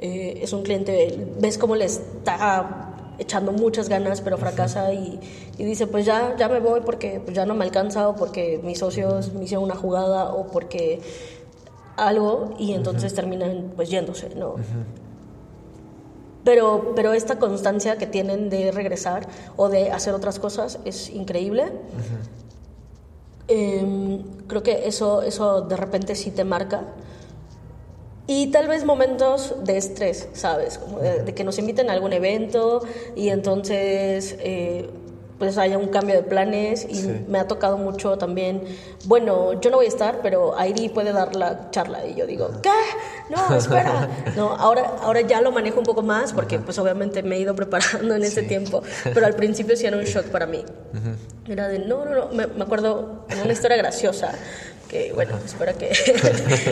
eh, 0.00 0.40
es 0.42 0.52
un 0.52 0.62
cliente, 0.62 1.26
ves 1.38 1.56
cómo 1.56 1.76
le 1.76 1.86
está 1.86 2.96
echando 3.18 3.52
muchas 3.52 3.90
ganas 3.90 4.22
pero 4.22 4.38
fracasa 4.38 4.94
y, 4.94 5.20
y, 5.58 5.64
dice 5.64 5.86
pues 5.86 6.06
ya, 6.06 6.34
ya 6.38 6.48
me 6.48 6.58
voy 6.58 6.80
porque 6.80 7.20
pues, 7.20 7.36
ya 7.36 7.44
no 7.44 7.54
me 7.54 7.64
alcanza 7.64 8.08
o 8.08 8.16
porque 8.16 8.58
mis 8.64 8.78
socios 8.78 9.34
me 9.34 9.44
hicieron 9.44 9.64
una 9.64 9.76
jugada 9.76 10.32
o 10.32 10.46
porque 10.46 11.00
algo 11.96 12.54
y 12.58 12.72
entonces 12.72 13.14
terminan 13.14 13.72
pues 13.76 13.90
yéndose, 13.90 14.34
¿no? 14.34 14.54
Pero, 16.44 16.94
pero 16.96 17.12
esta 17.12 17.38
constancia 17.38 17.98
que 17.98 18.06
tienen 18.06 18.48
de 18.48 18.72
regresar 18.72 19.28
o 19.56 19.68
de 19.68 19.90
hacer 19.90 20.14
otras 20.14 20.38
cosas 20.38 20.78
es 20.86 21.10
increíble. 21.10 21.70
Eh, 23.50 24.22
creo 24.46 24.62
que 24.62 24.86
eso, 24.86 25.22
eso 25.22 25.62
de 25.62 25.76
repente 25.76 26.14
sí 26.14 26.30
te 26.30 26.44
marca. 26.44 26.84
Y 28.28 28.52
tal 28.52 28.68
vez 28.68 28.84
momentos 28.84 29.56
de 29.64 29.76
estrés, 29.76 30.28
¿sabes? 30.34 30.78
Como 30.78 31.00
de, 31.00 31.34
que 31.34 31.42
nos 31.42 31.58
inviten 31.58 31.90
a 31.90 31.94
algún 31.94 32.12
evento 32.12 32.80
y 33.16 33.30
entonces 33.30 34.36
eh, 34.38 34.88
pues 35.40 35.58
haya 35.58 35.78
un 35.78 35.88
cambio 35.88 36.14
de 36.14 36.22
planes 36.22 36.86
y 36.88 37.24
me 37.26 37.40
ha 37.40 37.48
tocado 37.48 37.76
mucho 37.76 38.18
también, 38.18 38.62
bueno, 39.06 39.58
yo 39.60 39.70
no 39.70 39.78
voy 39.78 39.86
a 39.86 39.88
estar, 39.88 40.20
pero 40.22 40.56
Airi 40.56 40.90
puede 40.90 41.12
dar 41.12 41.34
la 41.34 41.70
charla 41.70 42.06
y 42.06 42.14
yo 42.14 42.26
digo, 42.26 42.50
¿qué? 42.62 42.70
No, 43.30 43.56
espera. 43.56 44.08
No, 44.36 44.50
ahora, 44.54 44.92
ahora 45.02 45.22
ya 45.22 45.40
lo 45.40 45.50
manejo 45.50 45.80
un 45.80 45.86
poco 45.86 46.02
más 46.02 46.32
porque 46.32 46.58
pues 46.60 46.78
obviamente 46.78 47.22
me 47.24 47.36
he 47.36 47.40
ido 47.40 47.56
preparando 47.56 48.14
en 48.14 48.22
ese 48.22 48.42
tiempo, 48.42 48.82
pero 49.02 49.26
al 49.26 49.34
principio 49.34 49.76
sí 49.76 49.86
era 49.86 49.96
un 49.96 50.04
shock 50.04 50.26
para 50.26 50.46
mí. 50.46 50.62
Era 51.48 51.68
de, 51.68 51.80
no, 51.80 52.04
no, 52.04 52.14
no, 52.14 52.28
me, 52.28 52.46
me 52.46 52.62
acuerdo 52.62 53.26
una 53.42 53.52
historia 53.52 53.76
graciosa 53.76 54.32
que 54.90 55.12
bueno, 55.12 55.38
espero 55.44 55.78
que 55.78 55.92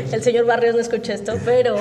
el 0.13 0.23
señor 0.23 0.45
Barrios 0.45 0.75
no 0.75 0.81
escuche 0.81 1.15
esto, 1.15 1.39
pero 1.45 1.77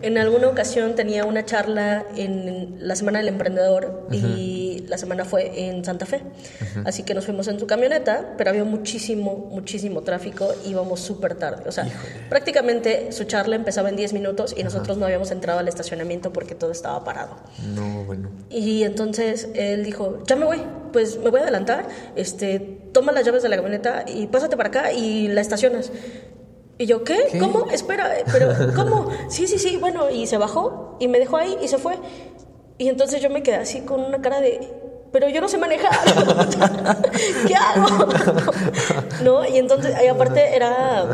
en 0.00 0.16
alguna 0.16 0.48
ocasión 0.48 0.94
tenía 0.94 1.24
una 1.24 1.44
charla 1.44 2.04
en 2.16 2.76
la 2.78 2.94
Semana 2.94 3.18
del 3.18 3.28
Emprendedor 3.28 4.06
y 4.12 4.61
la 4.88 4.98
semana 4.98 5.24
fue 5.24 5.68
en 5.68 5.84
Santa 5.84 6.06
Fe. 6.06 6.22
Así 6.84 7.02
que 7.02 7.14
nos 7.14 7.24
fuimos 7.24 7.48
en 7.48 7.58
su 7.58 7.66
camioneta, 7.66 8.34
pero 8.36 8.50
había 8.50 8.64
muchísimo, 8.64 9.48
muchísimo 9.50 10.02
tráfico, 10.02 10.52
íbamos 10.66 11.00
súper 11.00 11.34
tarde. 11.34 11.64
O 11.66 11.72
sea, 11.72 11.86
prácticamente 12.28 13.12
su 13.12 13.24
charla 13.24 13.56
empezaba 13.56 13.88
en 13.88 13.96
10 13.96 14.12
minutos 14.12 14.54
y 14.56 14.62
nosotros 14.62 14.98
no 14.98 15.06
habíamos 15.06 15.30
entrado 15.30 15.58
al 15.58 15.68
estacionamiento 15.68 16.32
porque 16.32 16.54
todo 16.54 16.72
estaba 16.72 17.02
parado. 17.04 17.36
No, 17.74 18.04
bueno. 18.04 18.30
Y 18.50 18.84
entonces 18.84 19.48
él 19.54 19.84
dijo, 19.84 20.22
ya 20.26 20.36
me 20.36 20.44
voy, 20.44 20.62
pues 20.92 21.18
me 21.18 21.30
voy 21.30 21.40
a 21.40 21.42
adelantar, 21.44 21.88
este, 22.16 22.60
toma 22.92 23.12
las 23.12 23.24
llaves 23.24 23.42
de 23.42 23.48
la 23.48 23.56
camioneta 23.56 24.04
y 24.06 24.26
pásate 24.26 24.56
para 24.56 24.68
acá 24.68 24.92
y 24.92 25.28
la 25.28 25.40
estación 25.40 25.72
y 26.78 26.86
yo, 26.86 27.04
¿qué? 27.04 27.38
¿Cómo? 27.38 27.70
Espera, 27.70 28.18
eh, 28.18 28.24
pero 28.30 28.74
¿cómo? 28.74 29.08
Sí, 29.28 29.46
sí, 29.46 29.58
sí, 29.58 29.76
bueno, 29.76 30.10
y 30.10 30.26
se 30.26 30.36
bajó 30.36 30.96
y 30.98 31.06
me 31.06 31.18
dejó 31.18 31.36
ahí 31.36 31.56
y 31.62 31.68
se 31.68 31.78
fue. 31.78 31.94
Y 32.82 32.88
entonces 32.88 33.22
yo 33.22 33.30
me 33.30 33.44
quedé 33.44 33.54
así 33.54 33.82
con 33.82 34.00
una 34.00 34.20
cara 34.20 34.40
de, 34.40 34.58
pero 35.12 35.28
yo 35.28 35.40
no 35.40 35.46
sé 35.46 35.56
manejar. 35.56 35.92
¿Qué 37.46 37.54
hago? 37.54 38.08
¿No? 39.22 39.48
Y 39.48 39.58
entonces, 39.58 39.94
y 40.02 40.08
aparte 40.08 40.56
era 40.56 41.06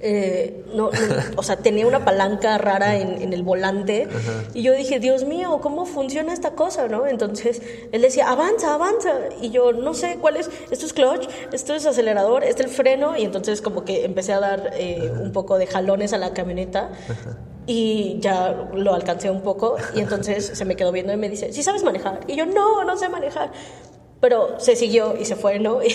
eh, 0.00 0.64
no, 0.74 0.90
o 1.34 1.42
sea, 1.42 1.56
tenía 1.56 1.84
una 1.84 2.04
palanca 2.04 2.56
rara 2.58 2.96
en, 2.96 3.32
el 3.32 3.42
volante 3.42 4.06
y 4.54 4.62
yo 4.62 4.72
dije, 4.72 5.00
Dios 5.00 5.24
mío, 5.24 5.58
¿cómo 5.60 5.84
funciona 5.84 6.32
esta 6.32 6.52
cosa? 6.52 6.86
¿no? 6.86 7.08
Entonces 7.08 7.60
él 7.90 8.02
decía, 8.02 8.30
avanza, 8.30 8.74
avanza. 8.74 9.14
Y 9.40 9.50
yo, 9.50 9.72
no 9.72 9.94
sé 9.94 10.18
cuál 10.20 10.36
es, 10.36 10.48
esto 10.70 10.86
es 10.86 10.92
clutch, 10.92 11.28
esto 11.52 11.74
es 11.74 11.86
acelerador, 11.86 12.44
este 12.44 12.62
es 12.62 12.68
el 12.68 12.74
freno. 12.74 13.16
Y 13.16 13.24
entonces 13.24 13.60
como 13.60 13.84
que 13.84 14.04
empecé 14.04 14.32
a 14.32 14.38
dar 14.38 14.70
eh, 14.74 15.10
un 15.20 15.32
poco 15.32 15.58
de 15.58 15.66
jalones 15.66 16.12
a 16.12 16.18
la 16.18 16.32
camioneta 16.32 16.90
y 17.68 18.18
ya 18.20 18.56
lo 18.72 18.94
alcancé 18.94 19.30
un 19.30 19.42
poco. 19.42 19.76
Y 19.94 20.00
entonces 20.00 20.46
se 20.54 20.64
me 20.64 20.74
quedó 20.74 20.90
viendo 20.90 21.12
y 21.12 21.18
me 21.18 21.28
dice, 21.28 21.52
¿sí 21.52 21.62
sabes 21.62 21.84
manejar? 21.84 22.20
Y 22.26 22.34
yo, 22.34 22.46
no, 22.46 22.82
no 22.82 22.96
sé 22.96 23.10
manejar. 23.10 23.52
Pero 24.20 24.58
se 24.58 24.74
siguió 24.74 25.14
y 25.18 25.24
se 25.24 25.36
fue, 25.36 25.58
¿no? 25.58 25.80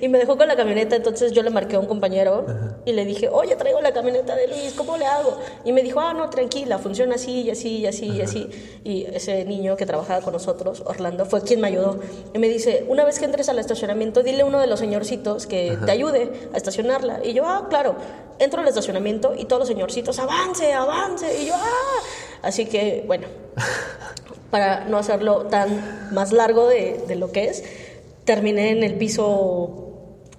Y, 0.00 0.08
me 0.08 0.18
dejó 0.18 0.38
con 0.38 0.48
la 0.48 0.56
camioneta, 0.56 0.96
entonces 0.96 1.32
yo 1.32 1.42
le 1.42 1.50
marqué 1.50 1.76
a 1.76 1.80
un 1.80 1.86
compañero 1.86 2.46
y 2.84 2.92
le 2.92 3.04
dije, 3.04 3.28
oye, 3.28 3.56
traigo 3.56 3.80
la 3.80 3.92
camioneta 3.92 4.34
de 4.36 4.46
Luis, 4.48 4.72
¿cómo 4.76 4.96
le 4.96 5.04
hago? 5.04 5.38
Y 5.64 5.72
me 5.72 5.82
dijo, 5.82 6.00
ah, 6.00 6.14
no, 6.14 6.30
tranquila, 6.30 6.78
funciona 6.78 7.16
así 7.16 7.42
y 7.42 7.50
así 7.50 7.78
y 7.78 7.86
así 7.86 8.06
y 8.06 8.20
así. 8.22 8.48
Y 8.84 9.04
ese 9.12 9.44
niño 9.44 9.76
que 9.76 9.86
trabajaba 9.86 10.22
con 10.22 10.32
nosotros, 10.32 10.82
Orlando, 10.86 11.26
fue 11.26 11.42
quien 11.42 11.60
me 11.60 11.68
ayudó. 11.68 11.98
Y 12.32 12.38
me 12.38 12.48
dice, 12.48 12.84
una 12.88 13.04
vez 13.04 13.18
que 13.18 13.24
entres 13.24 13.48
al 13.48 13.58
estacionamiento, 13.58 14.22
dile 14.22 14.42
a 14.42 14.46
uno 14.46 14.60
de 14.60 14.66
los 14.66 14.78
señorcitos 14.78 15.46
que 15.46 15.76
te 15.84 15.90
ayude 15.90 16.30
a 16.54 16.56
estacionarla. 16.56 17.20
Y 17.24 17.32
yo, 17.34 17.44
ah, 17.46 17.66
claro, 17.68 17.96
entro 18.38 18.62
al 18.62 18.68
estacionamiento 18.68 19.34
y 19.36 19.44
todos 19.44 19.60
los 19.60 19.68
señorcitos, 19.68 20.18
avance, 20.18 20.72
avance. 20.72 21.42
Y 21.42 21.46
yo, 21.46 21.54
ah. 21.54 22.00
Así 22.42 22.66
que, 22.66 23.04
bueno, 23.06 23.26
para 24.50 24.84
no 24.84 24.98
hacerlo 24.98 25.46
tan 25.46 26.12
más 26.12 26.32
largo 26.32 26.68
de, 26.68 27.00
de 27.06 27.16
lo 27.16 27.32
que 27.32 27.46
es, 27.46 27.64
terminé 28.24 28.70
en 28.70 28.84
el 28.84 28.94
piso 28.94 29.87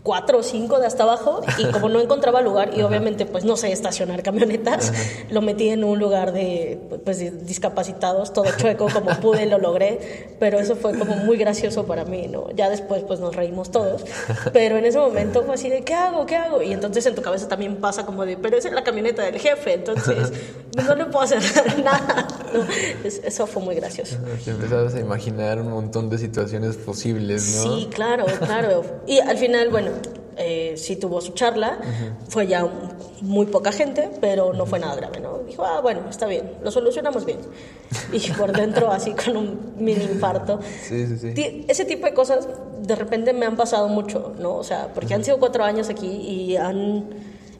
cuatro 0.03 0.39
o 0.39 0.43
cinco 0.43 0.79
de 0.79 0.87
hasta 0.87 1.03
abajo 1.03 1.41
y 1.57 1.65
como 1.65 1.89
no 1.89 1.99
encontraba 2.01 2.41
lugar 2.41 2.71
y 2.75 2.81
obviamente 2.81 3.25
pues 3.25 3.43
no 3.43 3.57
sé 3.57 3.71
estacionar 3.71 4.23
camionetas, 4.23 4.93
lo 5.29 5.41
metí 5.41 5.69
en 5.69 5.83
un 5.83 5.99
lugar 5.99 6.31
de 6.31 6.79
pues 7.03 7.19
de 7.19 7.31
discapacitados, 7.31 8.33
todo 8.33 8.45
chueco 8.57 8.87
como 8.93 9.11
pude, 9.19 9.45
lo 9.45 9.57
logré, 9.57 10.35
pero 10.39 10.59
eso 10.59 10.75
fue 10.75 10.97
como 10.97 11.15
muy 11.15 11.37
gracioso 11.37 11.85
para 11.85 12.05
mí, 12.05 12.27
¿no? 12.27 12.49
Ya 12.51 12.69
después 12.69 13.03
pues 13.03 13.19
nos 13.19 13.35
reímos 13.35 13.71
todos, 13.71 14.05
pero 14.53 14.77
en 14.77 14.85
ese 14.85 14.97
momento 14.97 15.43
fue 15.43 15.55
así 15.55 15.69
de 15.69 15.83
¿qué 15.83 15.93
hago? 15.93 16.25
¿qué 16.25 16.35
hago? 16.35 16.61
Y 16.61 16.71
entonces 16.71 17.05
en 17.05 17.15
tu 17.15 17.21
cabeza 17.21 17.47
también 17.47 17.77
pasa 17.77 18.05
como 18.05 18.25
de, 18.25 18.37
pero 18.37 18.57
esa 18.57 18.69
es 18.69 18.73
la 18.73 18.83
camioneta 18.83 19.23
del 19.23 19.39
jefe, 19.39 19.73
entonces 19.73 20.31
no 20.75 20.95
le 20.95 21.05
puedo 21.05 21.21
hacer 21.21 21.41
nada. 21.83 22.27
eso 23.03 23.47
fue 23.47 23.61
muy 23.61 23.75
gracioso. 23.75 24.17
Te 24.43 24.51
empezabas 24.51 24.95
a 24.95 24.99
imaginar 24.99 25.59
un 25.59 25.69
montón 25.69 26.09
de 26.09 26.17
situaciones 26.17 26.77
posibles, 26.77 27.55
¿no? 27.55 27.63
Sí, 27.63 27.89
claro, 27.93 28.25
claro. 28.39 28.83
Y 29.05 29.19
al 29.19 29.37
final, 29.37 29.69
bueno, 29.69 29.88
eh, 30.41 30.75
sí 30.77 30.95
tuvo 30.95 31.19
su 31.19 31.33
charla, 31.33 31.79
fue 32.29 32.47
ya 32.47 32.65
muy 33.21 33.45
poca 33.47 33.73
gente, 33.73 34.09
pero 34.21 34.53
no 34.53 34.65
fue 34.65 34.79
nada 34.79 34.95
grave, 34.95 35.19
¿no? 35.19 35.39
Dijo, 35.39 35.65
ah, 35.65 35.81
bueno, 35.81 36.01
está 36.09 36.27
bien, 36.27 36.53
lo 36.63 36.71
solucionamos 36.71 37.25
bien. 37.25 37.39
Y 38.13 38.31
por 38.31 38.53
dentro 38.53 38.89
así 38.89 39.13
con 39.13 39.35
un 39.35 39.73
mini 39.77 40.05
infarto. 40.05 40.59
Sí, 40.81 41.05
sí, 41.07 41.17
sí. 41.17 41.65
Ese 41.67 41.83
tipo 41.83 42.05
de 42.05 42.13
cosas 42.13 42.47
de 42.81 42.95
repente 42.95 43.33
me 43.33 43.45
han 43.45 43.57
pasado 43.57 43.89
mucho, 43.89 44.33
¿no? 44.39 44.55
O 44.55 44.63
sea, 44.63 44.87
porque 44.95 45.13
han 45.13 45.25
sido 45.25 45.39
cuatro 45.39 45.65
años 45.65 45.89
aquí 45.89 46.07
y 46.07 46.55
han 46.55 47.09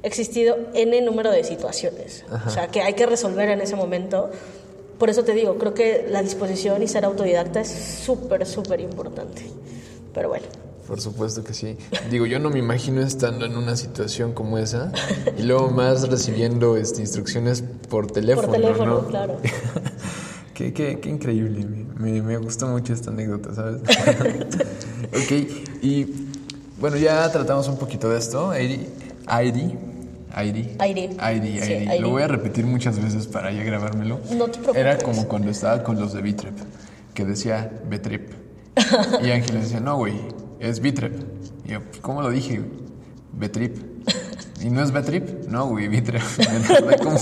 existido 0.01 0.55
N 0.74 1.01
número 1.01 1.31
de 1.31 1.43
situaciones, 1.43 2.24
o 2.45 2.50
sea, 2.50 2.67
que 2.67 2.81
hay 2.81 2.93
que 2.93 3.05
resolver 3.05 3.50
en 3.50 3.59
ese 3.59 3.75
momento. 3.75 4.29
Por 4.98 5.09
eso 5.09 5.24
te 5.25 5.33
digo, 5.33 5.57
creo 5.57 5.74
que 5.74 6.07
la 6.09 6.21
disposición 6.21 6.81
y 6.81 6.88
ser 6.88 7.03
autodidacta 7.03 7.59
es 7.59 7.69
súper, 7.69 8.45
súper 8.45 8.79
importante. 8.79 9.43
Pero 10.13 10.29
bueno. 10.29 10.45
Por 10.89 11.00
supuesto 11.00 11.43
que 11.43 11.53
sí. 11.53 11.77
Digo, 12.10 12.25
yo 12.25 12.39
no 12.39 12.50
me 12.50 12.58
imagino 12.58 13.01
estando 13.01 13.46
en 13.46 13.55
una 13.55 13.75
situación 13.75 14.34
como 14.34 14.58
esa 14.58 14.91
y 15.38 15.43
luego 15.43 15.69
más 15.69 16.10
recibiendo 16.10 16.77
este, 16.77 17.01
instrucciones 17.01 17.63
por 17.89 18.08
teléfono. 18.08 18.48
Por 18.48 18.58
teléfono, 18.58 19.08
claro. 19.08 19.38
qué, 20.55 20.74
qué, 20.74 21.00
qué, 21.00 21.10
increíble. 21.10 21.63
Me, 21.96 22.24
me, 22.24 22.38
gustó 22.38 22.65
mucho 22.65 22.91
esta 22.93 23.12
anécdota, 23.12 23.53
¿sabes? 23.53 23.81
ok, 25.10 25.84
y 25.84 26.08
bueno, 26.79 26.98
ya 26.98 27.31
tratamos 27.31 27.67
un 27.67 27.77
poquito 27.77 28.10
de 28.10 28.17
esto. 28.17 28.50
Airi, 28.50 28.88
Airi, 29.27 29.77
Airi. 30.34 30.75
Airi. 30.79 31.10
Airi, 31.19 32.00
Lo 32.00 32.10
voy 32.10 32.24
a 32.24 32.27
repetir 32.27 32.65
muchas 32.65 33.00
veces 33.00 33.27
para 33.27 33.51
ya 33.51 33.62
grabármelo. 33.62 34.22
No 34.31 34.46
te 34.46 34.58
preocupes. 34.58 34.75
Era 34.75 34.98
como 34.98 35.27
cuando 35.27 35.51
estaba 35.51 35.84
con 35.84 36.00
los 36.00 36.13
de 36.13 36.24
Bitrep, 36.24 36.58
que 37.13 37.25
decía 37.25 37.72
Betrip. 37.88 38.31
Y 39.22 39.29
Ángel 39.31 39.62
decía, 39.62 39.79
no, 39.81 39.98
güey, 39.98 40.13
es 40.59 40.79
Bitrep. 40.79 41.13
Y 41.65 41.69
yo, 41.69 41.79
¿cómo 42.01 42.21
lo 42.21 42.29
dije? 42.29 42.61
Betrip. 43.33 43.77
¿Y 44.61 44.69
no 44.69 44.83
es 44.83 44.91
Betrip? 44.91 45.47
No, 45.47 45.67
güey, 45.67 45.87
Bitrep. 45.87 46.21
Me 46.37 46.67
tardé 46.67 46.97
como, 46.97 47.17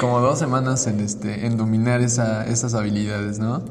como, 0.00 0.20
dos 0.20 0.38
semanas 0.38 0.86
en, 0.86 1.00
este, 1.00 1.46
en 1.46 1.56
dominar 1.56 2.00
esa, 2.00 2.46
esas 2.46 2.74
habilidades, 2.74 3.38
¿no? 3.38 3.64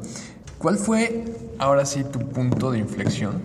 ¿Cuál 0.58 0.76
fue, 0.76 1.24
ahora 1.58 1.86
sí, 1.86 2.04
tu 2.04 2.18
punto 2.18 2.70
de 2.70 2.78
inflexión 2.78 3.40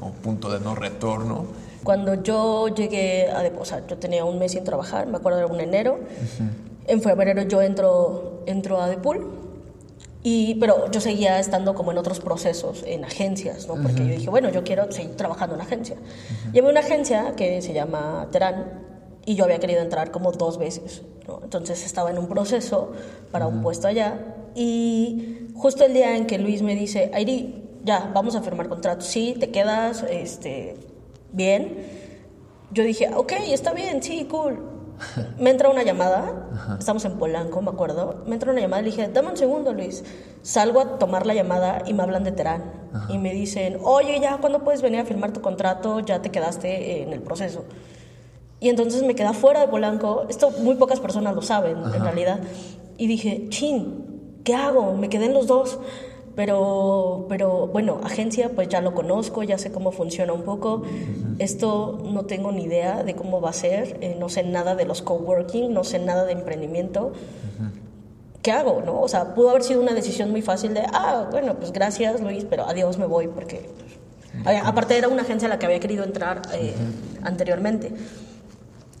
o 0.00 0.10
punto 0.10 0.52
de 0.52 0.60
no 0.60 0.74
retorno? 0.74 1.46
Cuando 1.84 2.22
yo 2.22 2.68
llegué 2.68 3.30
a... 3.30 3.50
O 3.58 3.64
sea, 3.64 3.86
yo 3.86 3.98
tenía 3.98 4.24
un 4.24 4.38
mes 4.38 4.52
sin 4.52 4.64
trabajar, 4.64 5.06
me 5.06 5.16
acuerdo 5.16 5.38
era 5.38 5.48
un 5.48 5.60
enero. 5.60 5.98
En 6.86 7.00
febrero 7.00 7.42
yo 7.42 7.62
entro, 7.62 8.42
entro 8.46 8.80
a 8.80 8.88
Depul 8.88 9.41
y, 10.22 10.54
pero 10.56 10.90
yo 10.90 11.00
seguía 11.00 11.40
estando 11.40 11.74
como 11.74 11.90
en 11.90 11.98
otros 11.98 12.20
procesos, 12.20 12.84
en 12.86 13.04
agencias, 13.04 13.66
¿no? 13.66 13.74
Porque 13.74 14.06
yo 14.06 14.14
dije, 14.14 14.30
bueno, 14.30 14.50
yo 14.50 14.62
quiero 14.62 14.90
seguir 14.92 15.16
trabajando 15.16 15.56
en 15.56 15.62
agencia. 15.62 15.96
Llevé 16.52 16.70
una 16.70 16.80
agencia 16.80 17.34
que 17.36 17.60
se 17.60 17.72
llama 17.72 18.28
Terán 18.30 18.82
y 19.24 19.34
yo 19.34 19.44
había 19.44 19.58
querido 19.58 19.80
entrar 19.80 20.12
como 20.12 20.30
dos 20.30 20.58
veces, 20.58 21.02
¿no? 21.26 21.40
Entonces 21.42 21.84
estaba 21.84 22.10
en 22.10 22.18
un 22.18 22.28
proceso 22.28 22.92
para 23.32 23.48
un 23.48 23.62
puesto 23.62 23.88
allá 23.88 24.36
y 24.54 25.48
justo 25.54 25.84
el 25.84 25.92
día 25.92 26.16
en 26.16 26.26
que 26.26 26.38
Luis 26.38 26.62
me 26.62 26.76
dice, 26.76 27.10
Airi, 27.14 27.80
ya, 27.84 28.10
vamos 28.14 28.36
a 28.36 28.42
firmar 28.42 28.68
contrato, 28.68 29.00
sí, 29.00 29.34
te 29.40 29.50
quedas, 29.50 30.04
este, 30.08 30.76
bien. 31.32 31.84
Yo 32.70 32.84
dije, 32.84 33.10
ok, 33.12 33.32
está 33.48 33.72
bien, 33.72 34.00
sí, 34.02 34.24
cool 34.30 34.72
me 35.38 35.50
entra 35.50 35.68
una 35.68 35.82
llamada, 35.82 36.76
estamos 36.78 37.04
en 37.04 37.18
Polanco, 37.18 37.60
me 37.62 37.70
acuerdo, 37.70 38.22
me 38.26 38.34
entra 38.34 38.52
una 38.52 38.60
llamada 38.60 38.82
y 38.82 38.84
le 38.86 38.90
dije, 38.90 39.08
dame 39.08 39.30
un 39.30 39.36
segundo, 39.36 39.72
Luis. 39.72 40.04
Salgo 40.42 40.80
a 40.80 40.98
tomar 40.98 41.26
la 41.26 41.34
llamada 41.34 41.82
y 41.86 41.94
me 41.94 42.02
hablan 42.02 42.24
de 42.24 42.32
Terán. 42.32 42.62
Y 43.08 43.18
me 43.18 43.32
dicen, 43.32 43.78
oye, 43.82 44.20
ya, 44.20 44.38
¿cuándo 44.38 44.64
puedes 44.64 44.82
venir 44.82 45.00
a 45.00 45.04
firmar 45.04 45.32
tu 45.32 45.40
contrato? 45.40 46.00
Ya 46.00 46.20
te 46.20 46.30
quedaste 46.30 47.02
en 47.02 47.12
el 47.12 47.20
proceso. 47.20 47.64
Y 48.60 48.68
entonces 48.68 49.02
me 49.02 49.14
quedé 49.14 49.32
fuera 49.32 49.60
de 49.60 49.68
Polanco. 49.68 50.26
Esto 50.28 50.50
muy 50.50 50.76
pocas 50.76 51.00
personas 51.00 51.34
lo 51.34 51.42
saben, 51.42 51.78
en 51.78 52.02
realidad. 52.02 52.40
Y 52.96 53.06
dije, 53.06 53.46
chin, 53.48 54.40
¿qué 54.44 54.54
hago? 54.54 54.94
Me 54.94 55.08
quedé 55.08 55.26
en 55.26 55.34
los 55.34 55.46
dos. 55.46 55.78
Pero, 56.34 57.26
pero 57.28 57.66
bueno, 57.66 58.00
agencia 58.04 58.50
pues 58.54 58.68
ya 58.68 58.80
lo 58.80 58.94
conozco, 58.94 59.42
ya 59.42 59.58
sé 59.58 59.70
cómo 59.70 59.92
funciona 59.92 60.32
un 60.32 60.42
poco. 60.42 60.82
Esto 61.38 62.02
no 62.04 62.24
tengo 62.24 62.52
ni 62.52 62.64
idea 62.64 63.02
de 63.02 63.14
cómo 63.14 63.40
va 63.40 63.50
a 63.50 63.52
ser, 63.52 63.98
eh, 64.00 64.16
no 64.18 64.28
sé 64.28 64.42
nada 64.42 64.74
de 64.74 64.86
los 64.86 65.02
coworking, 65.02 65.72
no 65.72 65.84
sé 65.84 65.98
nada 65.98 66.24
de 66.24 66.32
emprendimiento. 66.32 67.12
¿Qué 68.40 68.50
hago? 68.50 68.82
No? 68.84 69.00
O 69.00 69.08
sea, 69.08 69.34
pudo 69.34 69.50
haber 69.50 69.62
sido 69.62 69.80
una 69.80 69.92
decisión 69.92 70.30
muy 70.30 70.42
fácil 70.42 70.74
de, 70.74 70.82
ah, 70.92 71.28
bueno, 71.30 71.54
pues 71.58 71.70
gracias 71.72 72.20
Luis, 72.20 72.44
pero 72.48 72.66
adiós 72.66 72.98
me 72.98 73.06
voy 73.06 73.28
porque... 73.28 73.70
Aparte 74.64 74.96
era 74.96 75.08
una 75.08 75.22
agencia 75.22 75.46
a 75.46 75.50
la 75.50 75.58
que 75.58 75.66
había 75.66 75.78
querido 75.78 76.04
entrar 76.04 76.40
eh, 76.54 76.72
anteriormente. 77.22 77.92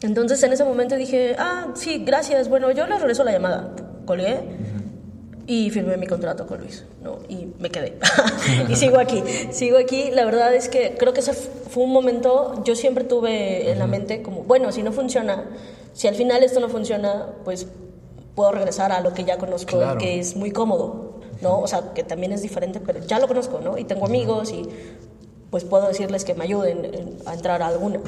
Entonces 0.02 0.42
en 0.42 0.52
ese 0.52 0.64
momento 0.64 0.96
dije, 0.96 1.34
ah, 1.38 1.68
sí, 1.74 2.04
gracias, 2.04 2.50
bueno, 2.50 2.70
yo 2.72 2.86
le 2.86 2.98
regreso 2.98 3.24
la 3.24 3.32
llamada. 3.32 3.74
Colgué 4.04 4.40
y 5.52 5.68
firmé 5.68 5.98
mi 5.98 6.06
contrato 6.06 6.46
con 6.46 6.60
Luis, 6.60 6.82
¿no? 7.02 7.18
Y 7.28 7.46
me 7.58 7.68
quedé. 7.68 7.98
y 8.70 8.74
sigo 8.74 8.98
aquí, 8.98 9.22
sigo 9.50 9.76
aquí. 9.76 10.10
La 10.10 10.24
verdad 10.24 10.54
es 10.54 10.70
que 10.70 10.94
creo 10.98 11.12
que 11.12 11.20
ese 11.20 11.34
fue 11.34 11.84
un 11.84 11.92
momento, 11.92 12.64
yo 12.64 12.74
siempre 12.74 13.04
tuve 13.04 13.70
en 13.70 13.78
la 13.78 13.86
mente 13.86 14.22
como, 14.22 14.44
bueno, 14.44 14.72
si 14.72 14.82
no 14.82 14.92
funciona, 14.92 15.44
si 15.92 16.08
al 16.08 16.14
final 16.14 16.42
esto 16.42 16.58
no 16.58 16.70
funciona, 16.70 17.34
pues 17.44 17.66
puedo 18.34 18.50
regresar 18.52 18.92
a 18.92 19.02
lo 19.02 19.12
que 19.12 19.24
ya 19.24 19.36
conozco, 19.36 19.78
que 19.98 20.18
es 20.18 20.36
muy 20.36 20.52
cómodo, 20.52 21.20
¿no? 21.42 21.60
O 21.60 21.66
sea, 21.66 21.92
que 21.92 22.02
también 22.02 22.32
es 22.32 22.40
diferente, 22.40 22.80
pero 22.80 23.00
ya 23.00 23.18
lo 23.18 23.28
conozco, 23.28 23.60
¿no? 23.62 23.76
Y 23.76 23.84
tengo 23.84 24.06
amigos 24.06 24.52
y 24.52 24.66
pues 25.50 25.64
puedo 25.64 25.86
decirles 25.86 26.24
que 26.24 26.32
me 26.32 26.44
ayuden 26.44 27.18
a 27.26 27.34
entrar 27.34 27.60
a 27.60 27.66
alguna. 27.66 28.00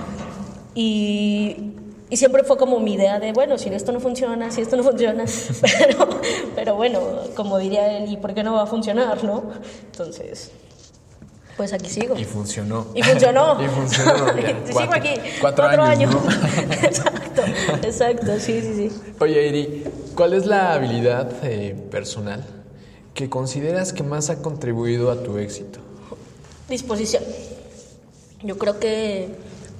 Y 0.75 1.75
y 2.15 2.17
siempre 2.17 2.45
fue 2.45 2.57
como 2.57 2.79
mi 2.79 2.95
idea 2.95 3.19
de, 3.19 3.33
bueno, 3.33 3.59
si 3.59 3.71
esto 3.71 3.91
no 3.91 3.99
funciona, 3.99 4.49
si 4.53 4.61
esto 4.61 4.77
no 4.77 4.85
funciona, 4.85 5.25
pero, 5.61 6.21
pero 6.55 6.77
bueno, 6.77 7.01
como 7.35 7.59
diría 7.59 7.99
él, 7.99 8.09
¿y 8.09 8.17
por 8.17 8.35
qué 8.35 8.45
no 8.45 8.55
va 8.55 8.63
a 8.63 8.67
funcionar, 8.67 9.25
no? 9.25 9.43
Entonces, 9.87 10.53
pues 11.57 11.73
aquí 11.73 11.91
sigo. 11.91 12.17
Y 12.17 12.23
funcionó. 12.23 12.87
Y 12.95 13.03
funcionó. 13.03 13.61
y 13.65 13.67
funcionó. 13.67 14.29
sigo 14.67 14.95
aquí. 14.95 15.15
Cuatro, 15.41 15.65
años. 15.83 16.15
exacto, 16.85 17.43
exacto, 17.83 18.39
sí, 18.39 18.61
sí, 18.61 18.89
sí. 18.89 19.13
Oye, 19.19 19.49
Iri, 19.49 19.85
¿cuál 20.15 20.35
es 20.35 20.47
la 20.47 20.73
habilidad 20.73 21.33
eh, 21.43 21.75
personal 21.91 22.45
que 23.13 23.29
consideras 23.29 23.93
que 23.93 24.05
más 24.05 24.31
ha 24.31 24.41
contribuido 24.41 25.11
a 25.11 25.21
tu 25.21 25.37
éxito? 25.39 25.81
Disposición. 26.69 27.25
Yo 28.45 28.57
creo 28.57 28.79
que 28.79 29.31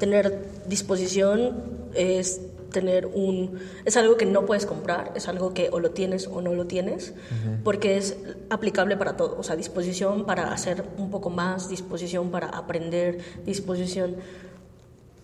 tener 0.01 0.54
disposición 0.67 1.63
es 1.95 2.41
tener 2.71 3.07
un... 3.07 3.59
Es 3.85 3.97
algo 3.97 4.17
que 4.17 4.27
no 4.27 4.45
puedes 4.45 4.67
comprar, 4.67 5.13
es 5.15 5.29
algo 5.29 5.55
que 5.55 5.71
o 5.71 5.81
lo 5.81 5.93
tienes 5.93 6.27
o 6.27 6.43
no 6.43 6.53
lo 6.53 6.67
tienes, 6.67 7.15
porque 7.63 7.97
es 7.97 8.17
aplicable 8.51 8.97
para 8.97 9.17
todo, 9.17 9.37
o 9.39 9.43
sea, 9.43 9.57
disposición 9.57 10.27
para 10.27 10.53
hacer 10.53 10.85
un 10.99 11.11
poco 11.11 11.31
más, 11.31 11.69
disposición 11.69 12.31
para 12.31 12.49
aprender, 12.49 13.19
disposición 13.47 14.17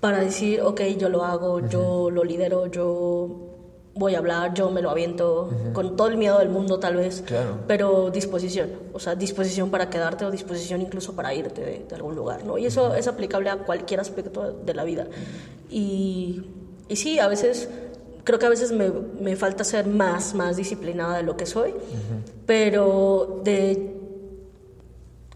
para 0.00 0.20
decir, 0.20 0.62
ok, 0.62 0.80
yo 0.98 1.10
lo 1.10 1.24
hago, 1.24 1.68
yo 1.68 2.10
lo 2.10 2.24
lidero, 2.24 2.68
yo 2.68 3.50
voy 3.94 4.14
a 4.14 4.18
hablar, 4.18 4.54
yo 4.54 4.70
me 4.70 4.80
lo 4.80 4.90
aviento, 4.90 5.50
con 5.72 5.96
todo 5.96 6.08
el 6.08 6.16
miedo 6.16 6.38
del 6.38 6.48
mundo 6.48 6.78
tal 6.78 6.96
vez, 6.96 7.24
pero 7.66 8.10
disposición, 8.10 8.70
o 8.92 9.00
sea, 9.00 9.14
disposición 9.14 9.70
para 9.70 9.90
quedarte 9.90 10.24
o 10.24 10.30
disposición 10.30 10.80
incluso 10.80 11.14
para 11.14 11.34
irte 11.34 11.60
de, 11.60 11.84
de 11.88 11.94
algún 11.94 12.14
lugar, 12.14 12.44
¿no? 12.44 12.56
Y 12.56 12.66
eso 12.66 12.94
es 12.94 13.06
aplicable 13.08 13.50
a 13.50 13.58
cualquier 13.58 14.00
aspecto 14.00 14.52
de 14.52 14.74
la 14.74 14.84
vida. 14.84 15.06
Y 15.68 16.42
y 16.90 16.96
sí, 16.96 17.20
a 17.20 17.28
veces, 17.28 17.68
creo 18.24 18.40
que 18.40 18.46
a 18.46 18.48
veces 18.48 18.72
me, 18.72 18.90
me 19.20 19.36
falta 19.36 19.62
ser 19.62 19.86
más, 19.86 20.34
más 20.34 20.56
disciplinada 20.56 21.18
de 21.18 21.22
lo 21.22 21.36
que 21.36 21.46
soy, 21.46 21.72
pero 22.46 23.40
de 23.44 23.99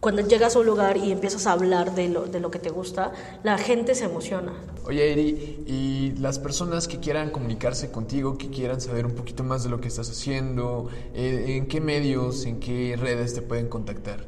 cuando 0.05 0.21
llegas 0.21 0.55
a 0.55 0.59
un 0.59 0.67
lugar 0.67 0.99
y 0.99 1.12
empiezas 1.12 1.47
a 1.47 1.53
hablar 1.53 1.95
de 1.95 2.11
lo, 2.11 2.27
de 2.27 2.38
lo 2.38 2.51
que 2.51 2.59
te 2.59 2.69
gusta, 2.69 3.12
la 3.43 3.57
gente 3.57 3.95
se 3.95 4.05
emociona. 4.05 4.53
Oye, 4.85 5.11
Eri, 5.11 5.64
y 5.67 6.12
las 6.19 6.38
personas 6.38 6.87
que 6.88 7.01
quieran 7.01 7.31
comunicarse 7.31 7.90
contigo, 7.90 8.37
que 8.37 8.51
quieran 8.51 8.83
saber 8.83 9.07
un 9.07 9.12
poquito 9.14 9.45
más 9.45 9.64
de 9.64 9.71
lo 9.71 9.81
que 9.81 9.88
estás 9.88 10.11
haciendo, 10.11 10.90
eh, 11.14 11.57
¿en 11.57 11.69
qué 11.69 11.81
medios, 11.81 12.45
en 12.45 12.61
qué 12.61 12.97
redes 13.01 13.33
te 13.33 13.40
pueden 13.40 13.71
contactar? 13.71 14.27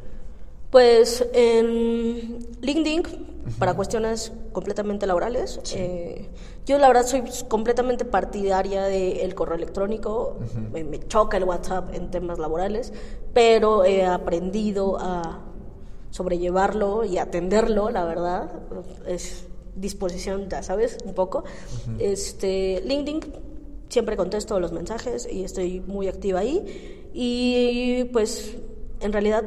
Pues 0.71 1.23
en 1.35 2.39
LinkedIn 2.63 3.03
para 3.59 3.75
cuestiones 3.75 4.33
completamente 4.53 5.07
laborales. 5.07 5.61
Eh, 5.75 6.31
yo 6.65 6.79
la 6.79 6.89
verdad 6.89 7.05
soy 7.05 7.23
completamente 7.49 8.07
partidaria 8.07 8.85
del 8.85 9.35
correo 9.35 9.57
electrónico, 9.57 10.39
me, 10.73 10.85
me 10.85 11.01
choca 11.01 11.37
el 11.37 11.45
WhatsApp 11.45 11.93
en 11.93 12.11
temas 12.11 12.39
laborales, 12.39 12.95
pero 13.35 13.85
he 13.85 14.07
aprendido 14.07 14.97
a 14.99 15.53
sobrellevarlo 16.17 17.05
y 17.05 17.19
atenderlo, 17.19 17.91
la 17.91 18.05
verdad, 18.05 18.51
es 19.07 19.45
disposición, 19.75 20.49
ya 20.49 20.63
sabes, 20.63 20.97
un 21.05 21.13
poco. 21.13 21.45
Este, 21.99 22.81
LinkedIn, 22.87 23.21
siempre 23.91 24.17
contesto 24.17 24.59
los 24.59 24.73
mensajes 24.73 25.29
y 25.31 25.45
estoy 25.45 25.81
muy 25.81 26.09
activa 26.09 26.41
ahí. 26.41 27.11
Y 27.13 28.05
pues 28.15 28.57
en 29.01 29.13
realidad 29.13 29.45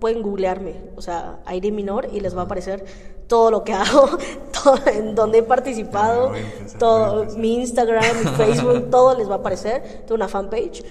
pueden 0.00 0.22
googlearme, 0.22 0.74
o 0.96 1.02
sea, 1.02 1.40
Aire 1.46 1.70
Minor 1.70 2.08
y 2.12 2.18
les 2.18 2.36
va 2.36 2.42
a 2.42 2.44
aparecer 2.44 2.84
todo 3.28 3.52
lo 3.52 3.62
que 3.62 3.72
hago, 3.82 4.08
todo, 4.52 4.76
en 4.92 5.14
donde 5.14 5.38
he 5.38 5.42
participado, 5.44 6.32
todo, 6.80 7.26
mi 7.36 7.60
Instagram, 7.60 8.04
mi 8.24 8.30
Facebook, 8.32 8.90
todo 8.90 9.16
les 9.16 9.30
va 9.30 9.34
a 9.34 9.38
aparecer. 9.38 9.82
Tengo 10.00 10.16
una 10.16 10.28
fanpage. 10.28 10.82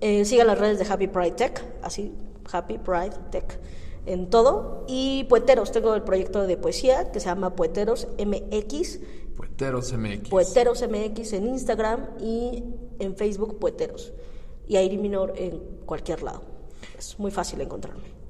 Eh, 0.00 0.24
sigan 0.24 0.46
las 0.46 0.58
redes 0.58 0.78
de 0.78 0.92
Happy 0.92 1.08
Pride 1.08 1.32
Tech, 1.32 1.64
así, 1.82 2.12
Happy 2.52 2.78
Pride 2.78 3.16
Tech 3.32 3.58
en 4.06 4.30
todo. 4.30 4.84
Y 4.88 5.24
Poeteros, 5.24 5.72
tengo 5.72 5.94
el 5.94 6.02
proyecto 6.02 6.46
de 6.46 6.56
poesía 6.56 7.10
que 7.12 7.20
se 7.20 7.26
llama 7.26 7.54
Poeteros 7.54 8.08
MX. 8.18 9.00
Poeteros 9.36 9.92
MX. 9.92 10.28
Poeteros 10.28 10.84
MX 10.88 11.32
en 11.34 11.48
Instagram 11.48 12.06
y 12.20 12.64
en 12.98 13.16
Facebook 13.16 13.58
Poeteros. 13.58 14.12
Y 14.68 14.76
Airi 14.76 14.98
Minor 14.98 15.34
en 15.36 15.60
cualquier 15.86 16.22
lado. 16.22 16.42
Es 16.98 17.18
muy 17.18 17.30
fácil 17.30 17.60
encontrarme. 17.60 18.22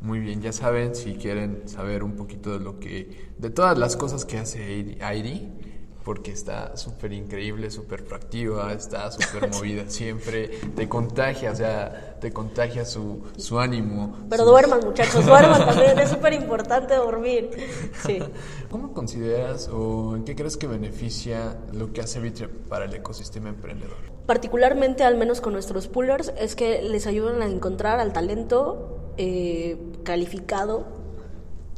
Muy 0.00 0.20
bien, 0.20 0.40
ya 0.40 0.52
saben, 0.52 0.94
si 0.94 1.14
quieren 1.14 1.68
saber 1.68 2.04
un 2.04 2.14
poquito 2.14 2.52
de 2.52 2.60
lo 2.60 2.78
que, 2.78 3.32
de 3.36 3.50
todas 3.50 3.76
las 3.76 3.96
cosas 3.96 4.24
que 4.24 4.38
hace 4.38 4.96
Airi, 5.00 5.50
porque 6.04 6.32
está 6.32 6.76
súper 6.76 7.12
increíble, 7.12 7.70
súper 7.70 8.04
proactiva, 8.04 8.72
está 8.72 9.10
súper 9.10 9.50
movida 9.54 9.88
siempre, 9.88 10.48
te 10.74 10.88
contagia, 10.88 11.52
o 11.52 11.54
sea, 11.54 12.16
te 12.20 12.32
contagia 12.32 12.84
su, 12.84 13.22
su 13.36 13.58
ánimo. 13.58 14.16
Pero 14.30 14.44
duerman 14.44 14.80
muchachos, 14.80 15.26
duerman 15.26 15.66
también, 15.66 15.98
es 15.98 16.10
súper 16.10 16.32
importante 16.32 16.94
dormir. 16.94 17.50
Sí. 18.06 18.18
¿Cómo 18.70 18.92
consideras 18.92 19.68
o 19.68 20.16
en 20.16 20.24
qué 20.24 20.34
crees 20.34 20.56
que 20.56 20.66
beneficia 20.66 21.58
lo 21.72 21.92
que 21.92 22.00
hace 22.00 22.20
Vitre 22.20 22.48
para 22.48 22.86
el 22.86 22.94
ecosistema 22.94 23.48
emprendedor? 23.48 23.96
Particularmente, 24.26 25.04
al 25.04 25.16
menos 25.16 25.40
con 25.40 25.52
nuestros 25.52 25.88
pullers, 25.88 26.32
es 26.38 26.54
que 26.54 26.82
les 26.82 27.06
ayudan 27.06 27.42
a 27.42 27.46
encontrar 27.46 28.00
al 28.00 28.12
talento 28.12 29.12
eh, 29.16 29.78
calificado 30.04 30.86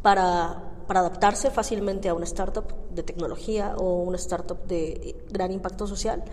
para 0.02 0.69
para 0.90 0.98
adaptarse 0.98 1.53
fácilmente 1.53 2.09
a 2.09 2.14
una 2.14 2.24
startup 2.24 2.64
de 2.90 3.05
tecnología 3.05 3.76
o 3.76 4.03
una 4.03 4.16
startup 4.16 4.66
de 4.66 5.14
gran 5.31 5.53
impacto 5.53 5.87
social 5.87 6.24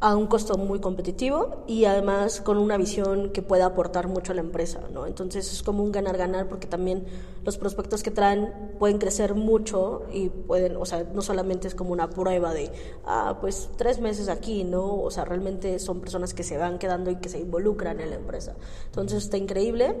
a 0.00 0.16
un 0.16 0.26
costo 0.26 0.58
muy 0.58 0.80
competitivo 0.80 1.62
y 1.68 1.84
además 1.84 2.40
con 2.40 2.58
una 2.58 2.76
visión 2.76 3.30
que 3.30 3.40
pueda 3.40 3.66
aportar 3.66 4.08
mucho 4.08 4.32
a 4.32 4.34
la 4.34 4.40
empresa, 4.40 4.80
¿no? 4.92 5.06
Entonces 5.06 5.52
es 5.52 5.62
como 5.62 5.84
un 5.84 5.92
ganar-ganar 5.92 6.48
porque 6.48 6.66
también 6.66 7.06
los 7.44 7.56
prospectos 7.56 8.02
que 8.02 8.10
traen 8.10 8.52
pueden 8.80 8.98
crecer 8.98 9.36
mucho 9.36 10.02
y 10.12 10.28
pueden, 10.28 10.76
o 10.76 10.84
sea, 10.84 11.04
no 11.14 11.22
solamente 11.22 11.68
es 11.68 11.76
como 11.76 11.92
una 11.92 12.10
prueba 12.10 12.52
de, 12.52 12.72
ah, 13.06 13.38
pues 13.40 13.70
tres 13.76 14.00
meses 14.00 14.28
aquí, 14.28 14.64
¿no? 14.64 15.00
O 15.00 15.12
sea, 15.12 15.24
realmente 15.24 15.78
son 15.78 16.00
personas 16.00 16.34
que 16.34 16.42
se 16.42 16.58
van 16.58 16.80
quedando 16.80 17.12
y 17.12 17.16
que 17.18 17.28
se 17.28 17.38
involucran 17.38 18.00
en 18.00 18.10
la 18.10 18.16
empresa. 18.16 18.56
Entonces 18.86 19.22
está 19.22 19.36
increíble 19.36 19.94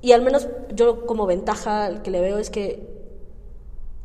y 0.00 0.12
al 0.12 0.22
menos 0.22 0.48
yo 0.74 1.04
como 1.04 1.26
ventaja 1.26 2.02
que 2.02 2.10
le 2.10 2.22
veo 2.22 2.38
es 2.38 2.48
que 2.48 3.01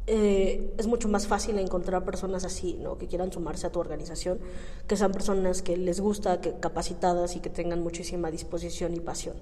eh, 0.10 0.74
es 0.78 0.88
mucho 0.88 1.10
más 1.10 1.28
fácil 1.28 1.60
encontrar 1.60 2.06
personas 2.06 2.46
así, 2.46 2.78
¿no? 2.82 2.98
que 2.98 3.08
quieran 3.08 3.32
sumarse 3.34 3.68
a 3.68 3.72
tu 3.74 3.80
organización, 3.82 4.40
que 4.88 4.96
sean 4.96 5.12
personas 5.12 5.62
que 5.62 5.76
les 5.76 6.00
gusta, 6.00 6.40
que 6.40 6.54
capacitadas 6.62 7.36
y 7.36 7.42
que 7.42 7.50
tengan 7.50 7.84
muchísima 7.84 8.32
disposición 8.32 8.94
y 8.94 9.02
pasión. 9.02 9.36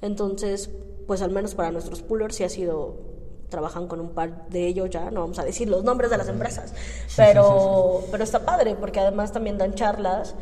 Entonces, 0.00 0.70
pues 1.06 1.20
al 1.20 1.30
menos 1.32 1.54
para 1.54 1.70
nuestros 1.70 2.00
pullers 2.00 2.34
sí 2.34 2.44
ha 2.44 2.48
sido 2.48 3.14
trabajan 3.50 3.86
con 3.86 4.00
un 4.00 4.08
par 4.08 4.48
de 4.48 4.66
ellos 4.66 4.90
ya, 4.90 5.10
no 5.12 5.20
vamos 5.20 5.38
a 5.38 5.44
decir 5.44 5.68
los 5.68 5.84
nombres 5.84 6.10
de 6.10 6.18
las 6.18 6.28
empresas, 6.28 6.74
pero, 7.16 8.02
pero 8.10 8.24
está 8.24 8.44
padre 8.44 8.74
porque 8.74 8.98
además 8.98 9.30
también 9.32 9.56
dan 9.56 9.74
charlas 9.74 10.34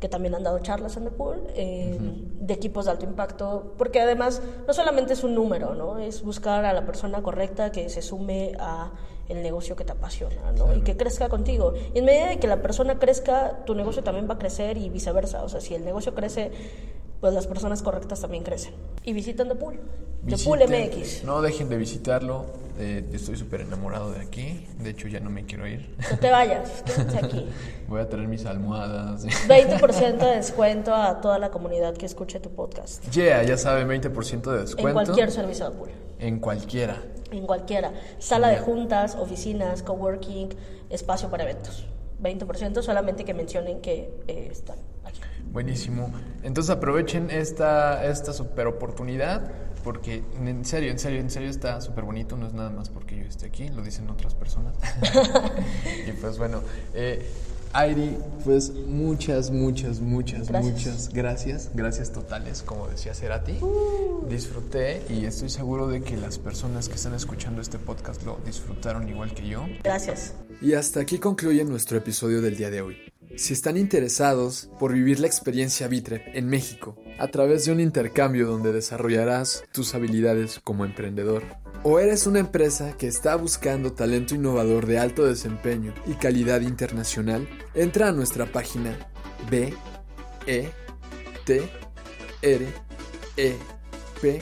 que 0.00 0.08
también 0.08 0.34
han 0.34 0.42
dado 0.42 0.58
charlas 0.60 0.96
en 0.96 1.04
The 1.04 1.10
Pool, 1.10 1.42
eh, 1.54 1.98
de 1.98 2.54
equipos 2.54 2.84
de 2.84 2.90
alto 2.92 3.04
impacto, 3.04 3.74
porque 3.78 4.00
además 4.00 4.42
no 4.66 4.74
solamente 4.74 5.14
es 5.14 5.24
un 5.24 5.34
número, 5.34 5.74
¿no? 5.74 5.98
es 5.98 6.22
buscar 6.22 6.64
a 6.64 6.72
la 6.72 6.84
persona 6.84 7.22
correcta 7.22 7.72
que 7.72 7.88
se 7.88 8.02
sume 8.02 8.52
a 8.58 8.92
el 9.28 9.42
negocio 9.42 9.76
que 9.76 9.84
te 9.84 9.92
apasiona, 9.92 10.52
¿no? 10.52 10.74
Y 10.74 10.82
que 10.82 10.96
crezca 10.96 11.28
contigo. 11.28 11.74
Y 11.94 11.98
en 11.98 12.04
medida 12.04 12.28
de 12.28 12.38
que 12.38 12.46
la 12.46 12.62
persona 12.62 12.98
crezca, 12.98 13.64
tu 13.64 13.74
negocio 13.74 14.02
también 14.02 14.28
va 14.28 14.34
a 14.34 14.38
crecer 14.38 14.78
y 14.78 14.88
viceversa. 14.88 15.42
O 15.42 15.48
sea, 15.48 15.60
si 15.60 15.74
el 15.74 15.84
negocio 15.84 16.14
crece, 16.14 16.50
pues 17.20 17.34
las 17.34 17.46
personas 17.46 17.82
correctas 17.82 18.20
también 18.20 18.44
crecen. 18.44 18.74
Y 19.04 19.12
visitan 19.12 19.48
The 19.48 19.54
Pool. 19.54 19.80
The 20.26 20.36
Pool 20.38 20.60
MX. 20.60 21.24
No 21.24 21.40
dejen 21.42 21.68
de 21.68 21.76
visitarlo. 21.76 22.46
Eh, 22.78 23.08
estoy 23.12 23.36
súper 23.36 23.62
enamorado 23.62 24.12
de 24.12 24.20
aquí. 24.20 24.66
De 24.78 24.90
hecho, 24.90 25.08
ya 25.08 25.20
no 25.20 25.30
me 25.30 25.46
quiero 25.46 25.66
ir. 25.66 25.94
No 26.10 26.18
te 26.18 26.30
vayas, 26.30 26.82
quédate 26.84 27.24
aquí. 27.24 27.46
Voy 27.88 28.00
a 28.00 28.08
traer 28.08 28.28
mis 28.28 28.44
almohadas. 28.44 29.24
20% 29.24 30.18
de 30.18 30.26
descuento 30.36 30.94
a 30.94 31.20
toda 31.20 31.38
la 31.38 31.50
comunidad 31.50 31.94
que 31.94 32.06
escuche 32.06 32.40
tu 32.40 32.50
podcast. 32.50 33.08
Yeah, 33.10 33.42
ya 33.44 33.56
saben, 33.56 33.88
20% 33.88 34.50
de 34.50 34.60
descuento. 34.60 34.88
En 34.88 34.94
cualquier 34.94 35.30
servicio 35.30 35.70
de 35.70 35.76
Pool. 35.76 35.90
En 36.18 36.38
cualquiera 36.38 37.02
en 37.30 37.46
cualquiera. 37.46 37.92
Sala 38.18 38.48
de 38.48 38.58
juntas, 38.58 39.16
oficinas, 39.16 39.82
coworking, 39.82 40.50
espacio 40.90 41.30
para 41.30 41.44
eventos. 41.44 41.86
20% 42.22 42.82
solamente 42.82 43.24
que 43.24 43.34
mencionen 43.34 43.80
que 43.80 44.10
eh, 44.26 44.48
están 44.50 44.78
aquí. 45.04 45.20
Buenísimo. 45.52 46.12
Entonces 46.42 46.70
aprovechen 46.70 47.30
esta, 47.30 48.04
esta 48.06 48.32
super 48.32 48.66
oportunidad 48.66 49.50
porque 49.84 50.24
en 50.44 50.64
serio, 50.64 50.90
en 50.90 50.98
serio, 50.98 51.20
en 51.20 51.30
serio 51.30 51.48
está 51.48 51.80
súper 51.80 52.04
bonito. 52.04 52.36
No 52.36 52.46
es 52.46 52.52
nada 52.52 52.70
más 52.70 52.88
porque 52.88 53.16
yo 53.16 53.24
esté 53.24 53.46
aquí, 53.46 53.68
lo 53.68 53.82
dicen 53.82 54.10
otras 54.10 54.34
personas. 54.34 54.74
y 56.08 56.10
pues 56.12 56.38
bueno, 56.38 56.60
eh, 56.92 57.24
Airi, 57.72 58.16
pues 58.44 58.72
muchas, 58.72 59.50
muchas, 59.50 60.00
muchas, 60.00 60.50
muchas 60.50 61.10
gracias. 61.12 61.70
Gracias 61.74 62.10
totales, 62.10 62.62
como 62.62 62.88
decía 62.88 63.14
Cerati. 63.14 63.58
Uh. 63.60 64.26
Disfruté 64.28 65.02
y 65.08 65.24
estoy 65.26 65.50
seguro 65.50 65.86
de 65.86 66.00
que 66.02 66.16
las 66.16 66.38
personas 66.38 66.88
que 66.88 66.94
están 66.94 67.14
escuchando 67.14 67.60
este 67.60 67.78
podcast 67.78 68.24
lo 68.24 68.40
disfrutaron 68.44 69.08
igual 69.08 69.34
que 69.34 69.46
yo. 69.46 69.66
Gracias. 69.84 70.34
Y 70.60 70.72
hasta 70.72 71.00
aquí 71.00 71.18
concluye 71.18 71.64
nuestro 71.64 71.98
episodio 71.98 72.40
del 72.40 72.56
día 72.56 72.70
de 72.70 72.80
hoy. 72.80 72.96
Si 73.36 73.52
están 73.52 73.76
interesados 73.76 74.70
por 74.78 74.94
vivir 74.94 75.20
la 75.20 75.26
experiencia 75.26 75.88
Vitre 75.88 76.24
en 76.34 76.48
México 76.48 76.96
a 77.18 77.28
través 77.28 77.66
de 77.66 77.72
un 77.72 77.80
intercambio 77.80 78.46
donde 78.46 78.72
desarrollarás 78.72 79.64
tus 79.72 79.94
habilidades 79.94 80.58
como 80.64 80.86
emprendedor, 80.86 81.42
o 81.82 81.98
eres 81.98 82.26
una 82.26 82.38
empresa 82.38 82.96
que 82.96 83.06
está 83.06 83.36
buscando 83.36 83.92
talento 83.92 84.34
innovador 84.34 84.86
de 84.86 84.98
alto 84.98 85.26
desempeño 85.26 85.92
y 86.06 86.14
calidad 86.14 86.62
internacional, 86.62 87.46
entra 87.74 88.08
a 88.08 88.12
nuestra 88.12 88.46
página 88.46 88.96
b 89.50 89.74
e 90.46 90.70
t 91.44 91.68
r 92.42 92.66
e 93.36 93.56
p.org 94.22 94.40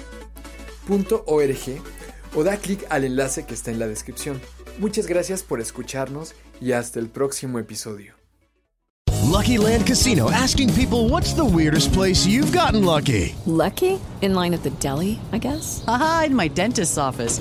o 2.37 2.44
da 2.44 2.57
clic 2.57 2.87
al 2.90 3.05
enlace 3.05 3.44
que 3.44 3.55
está 3.55 3.72
en 3.72 3.81
la 3.81 3.88
descripción. 3.88 4.40
Muchas 4.78 5.06
gracias 5.06 5.42
por 5.42 5.60
escucharnos 5.60 6.34
y 6.60 6.72
hasta 6.72 6.98
el 6.98 7.08
próximo 7.08 7.58
episodio. 7.58 8.14
Lucky 9.22 9.56
Land 9.56 9.87
Casino 9.87 10.30
asking 10.30 10.72
people 10.74 11.08
what's 11.08 11.32
the 11.34 11.44
weirdest 11.44 11.92
place 11.92 12.26
you've 12.26 12.52
gotten 12.52 12.84
lucky? 12.84 13.34
Lucky? 13.46 14.00
In 14.20 14.34
line 14.34 14.54
at 14.54 14.62
the 14.62 14.70
deli, 14.80 15.18
I 15.32 15.38
guess. 15.38 15.84
Aha, 15.87 16.24
in 16.26 16.34
my 16.34 16.48
dentist's 16.48 16.98
office. 16.98 17.40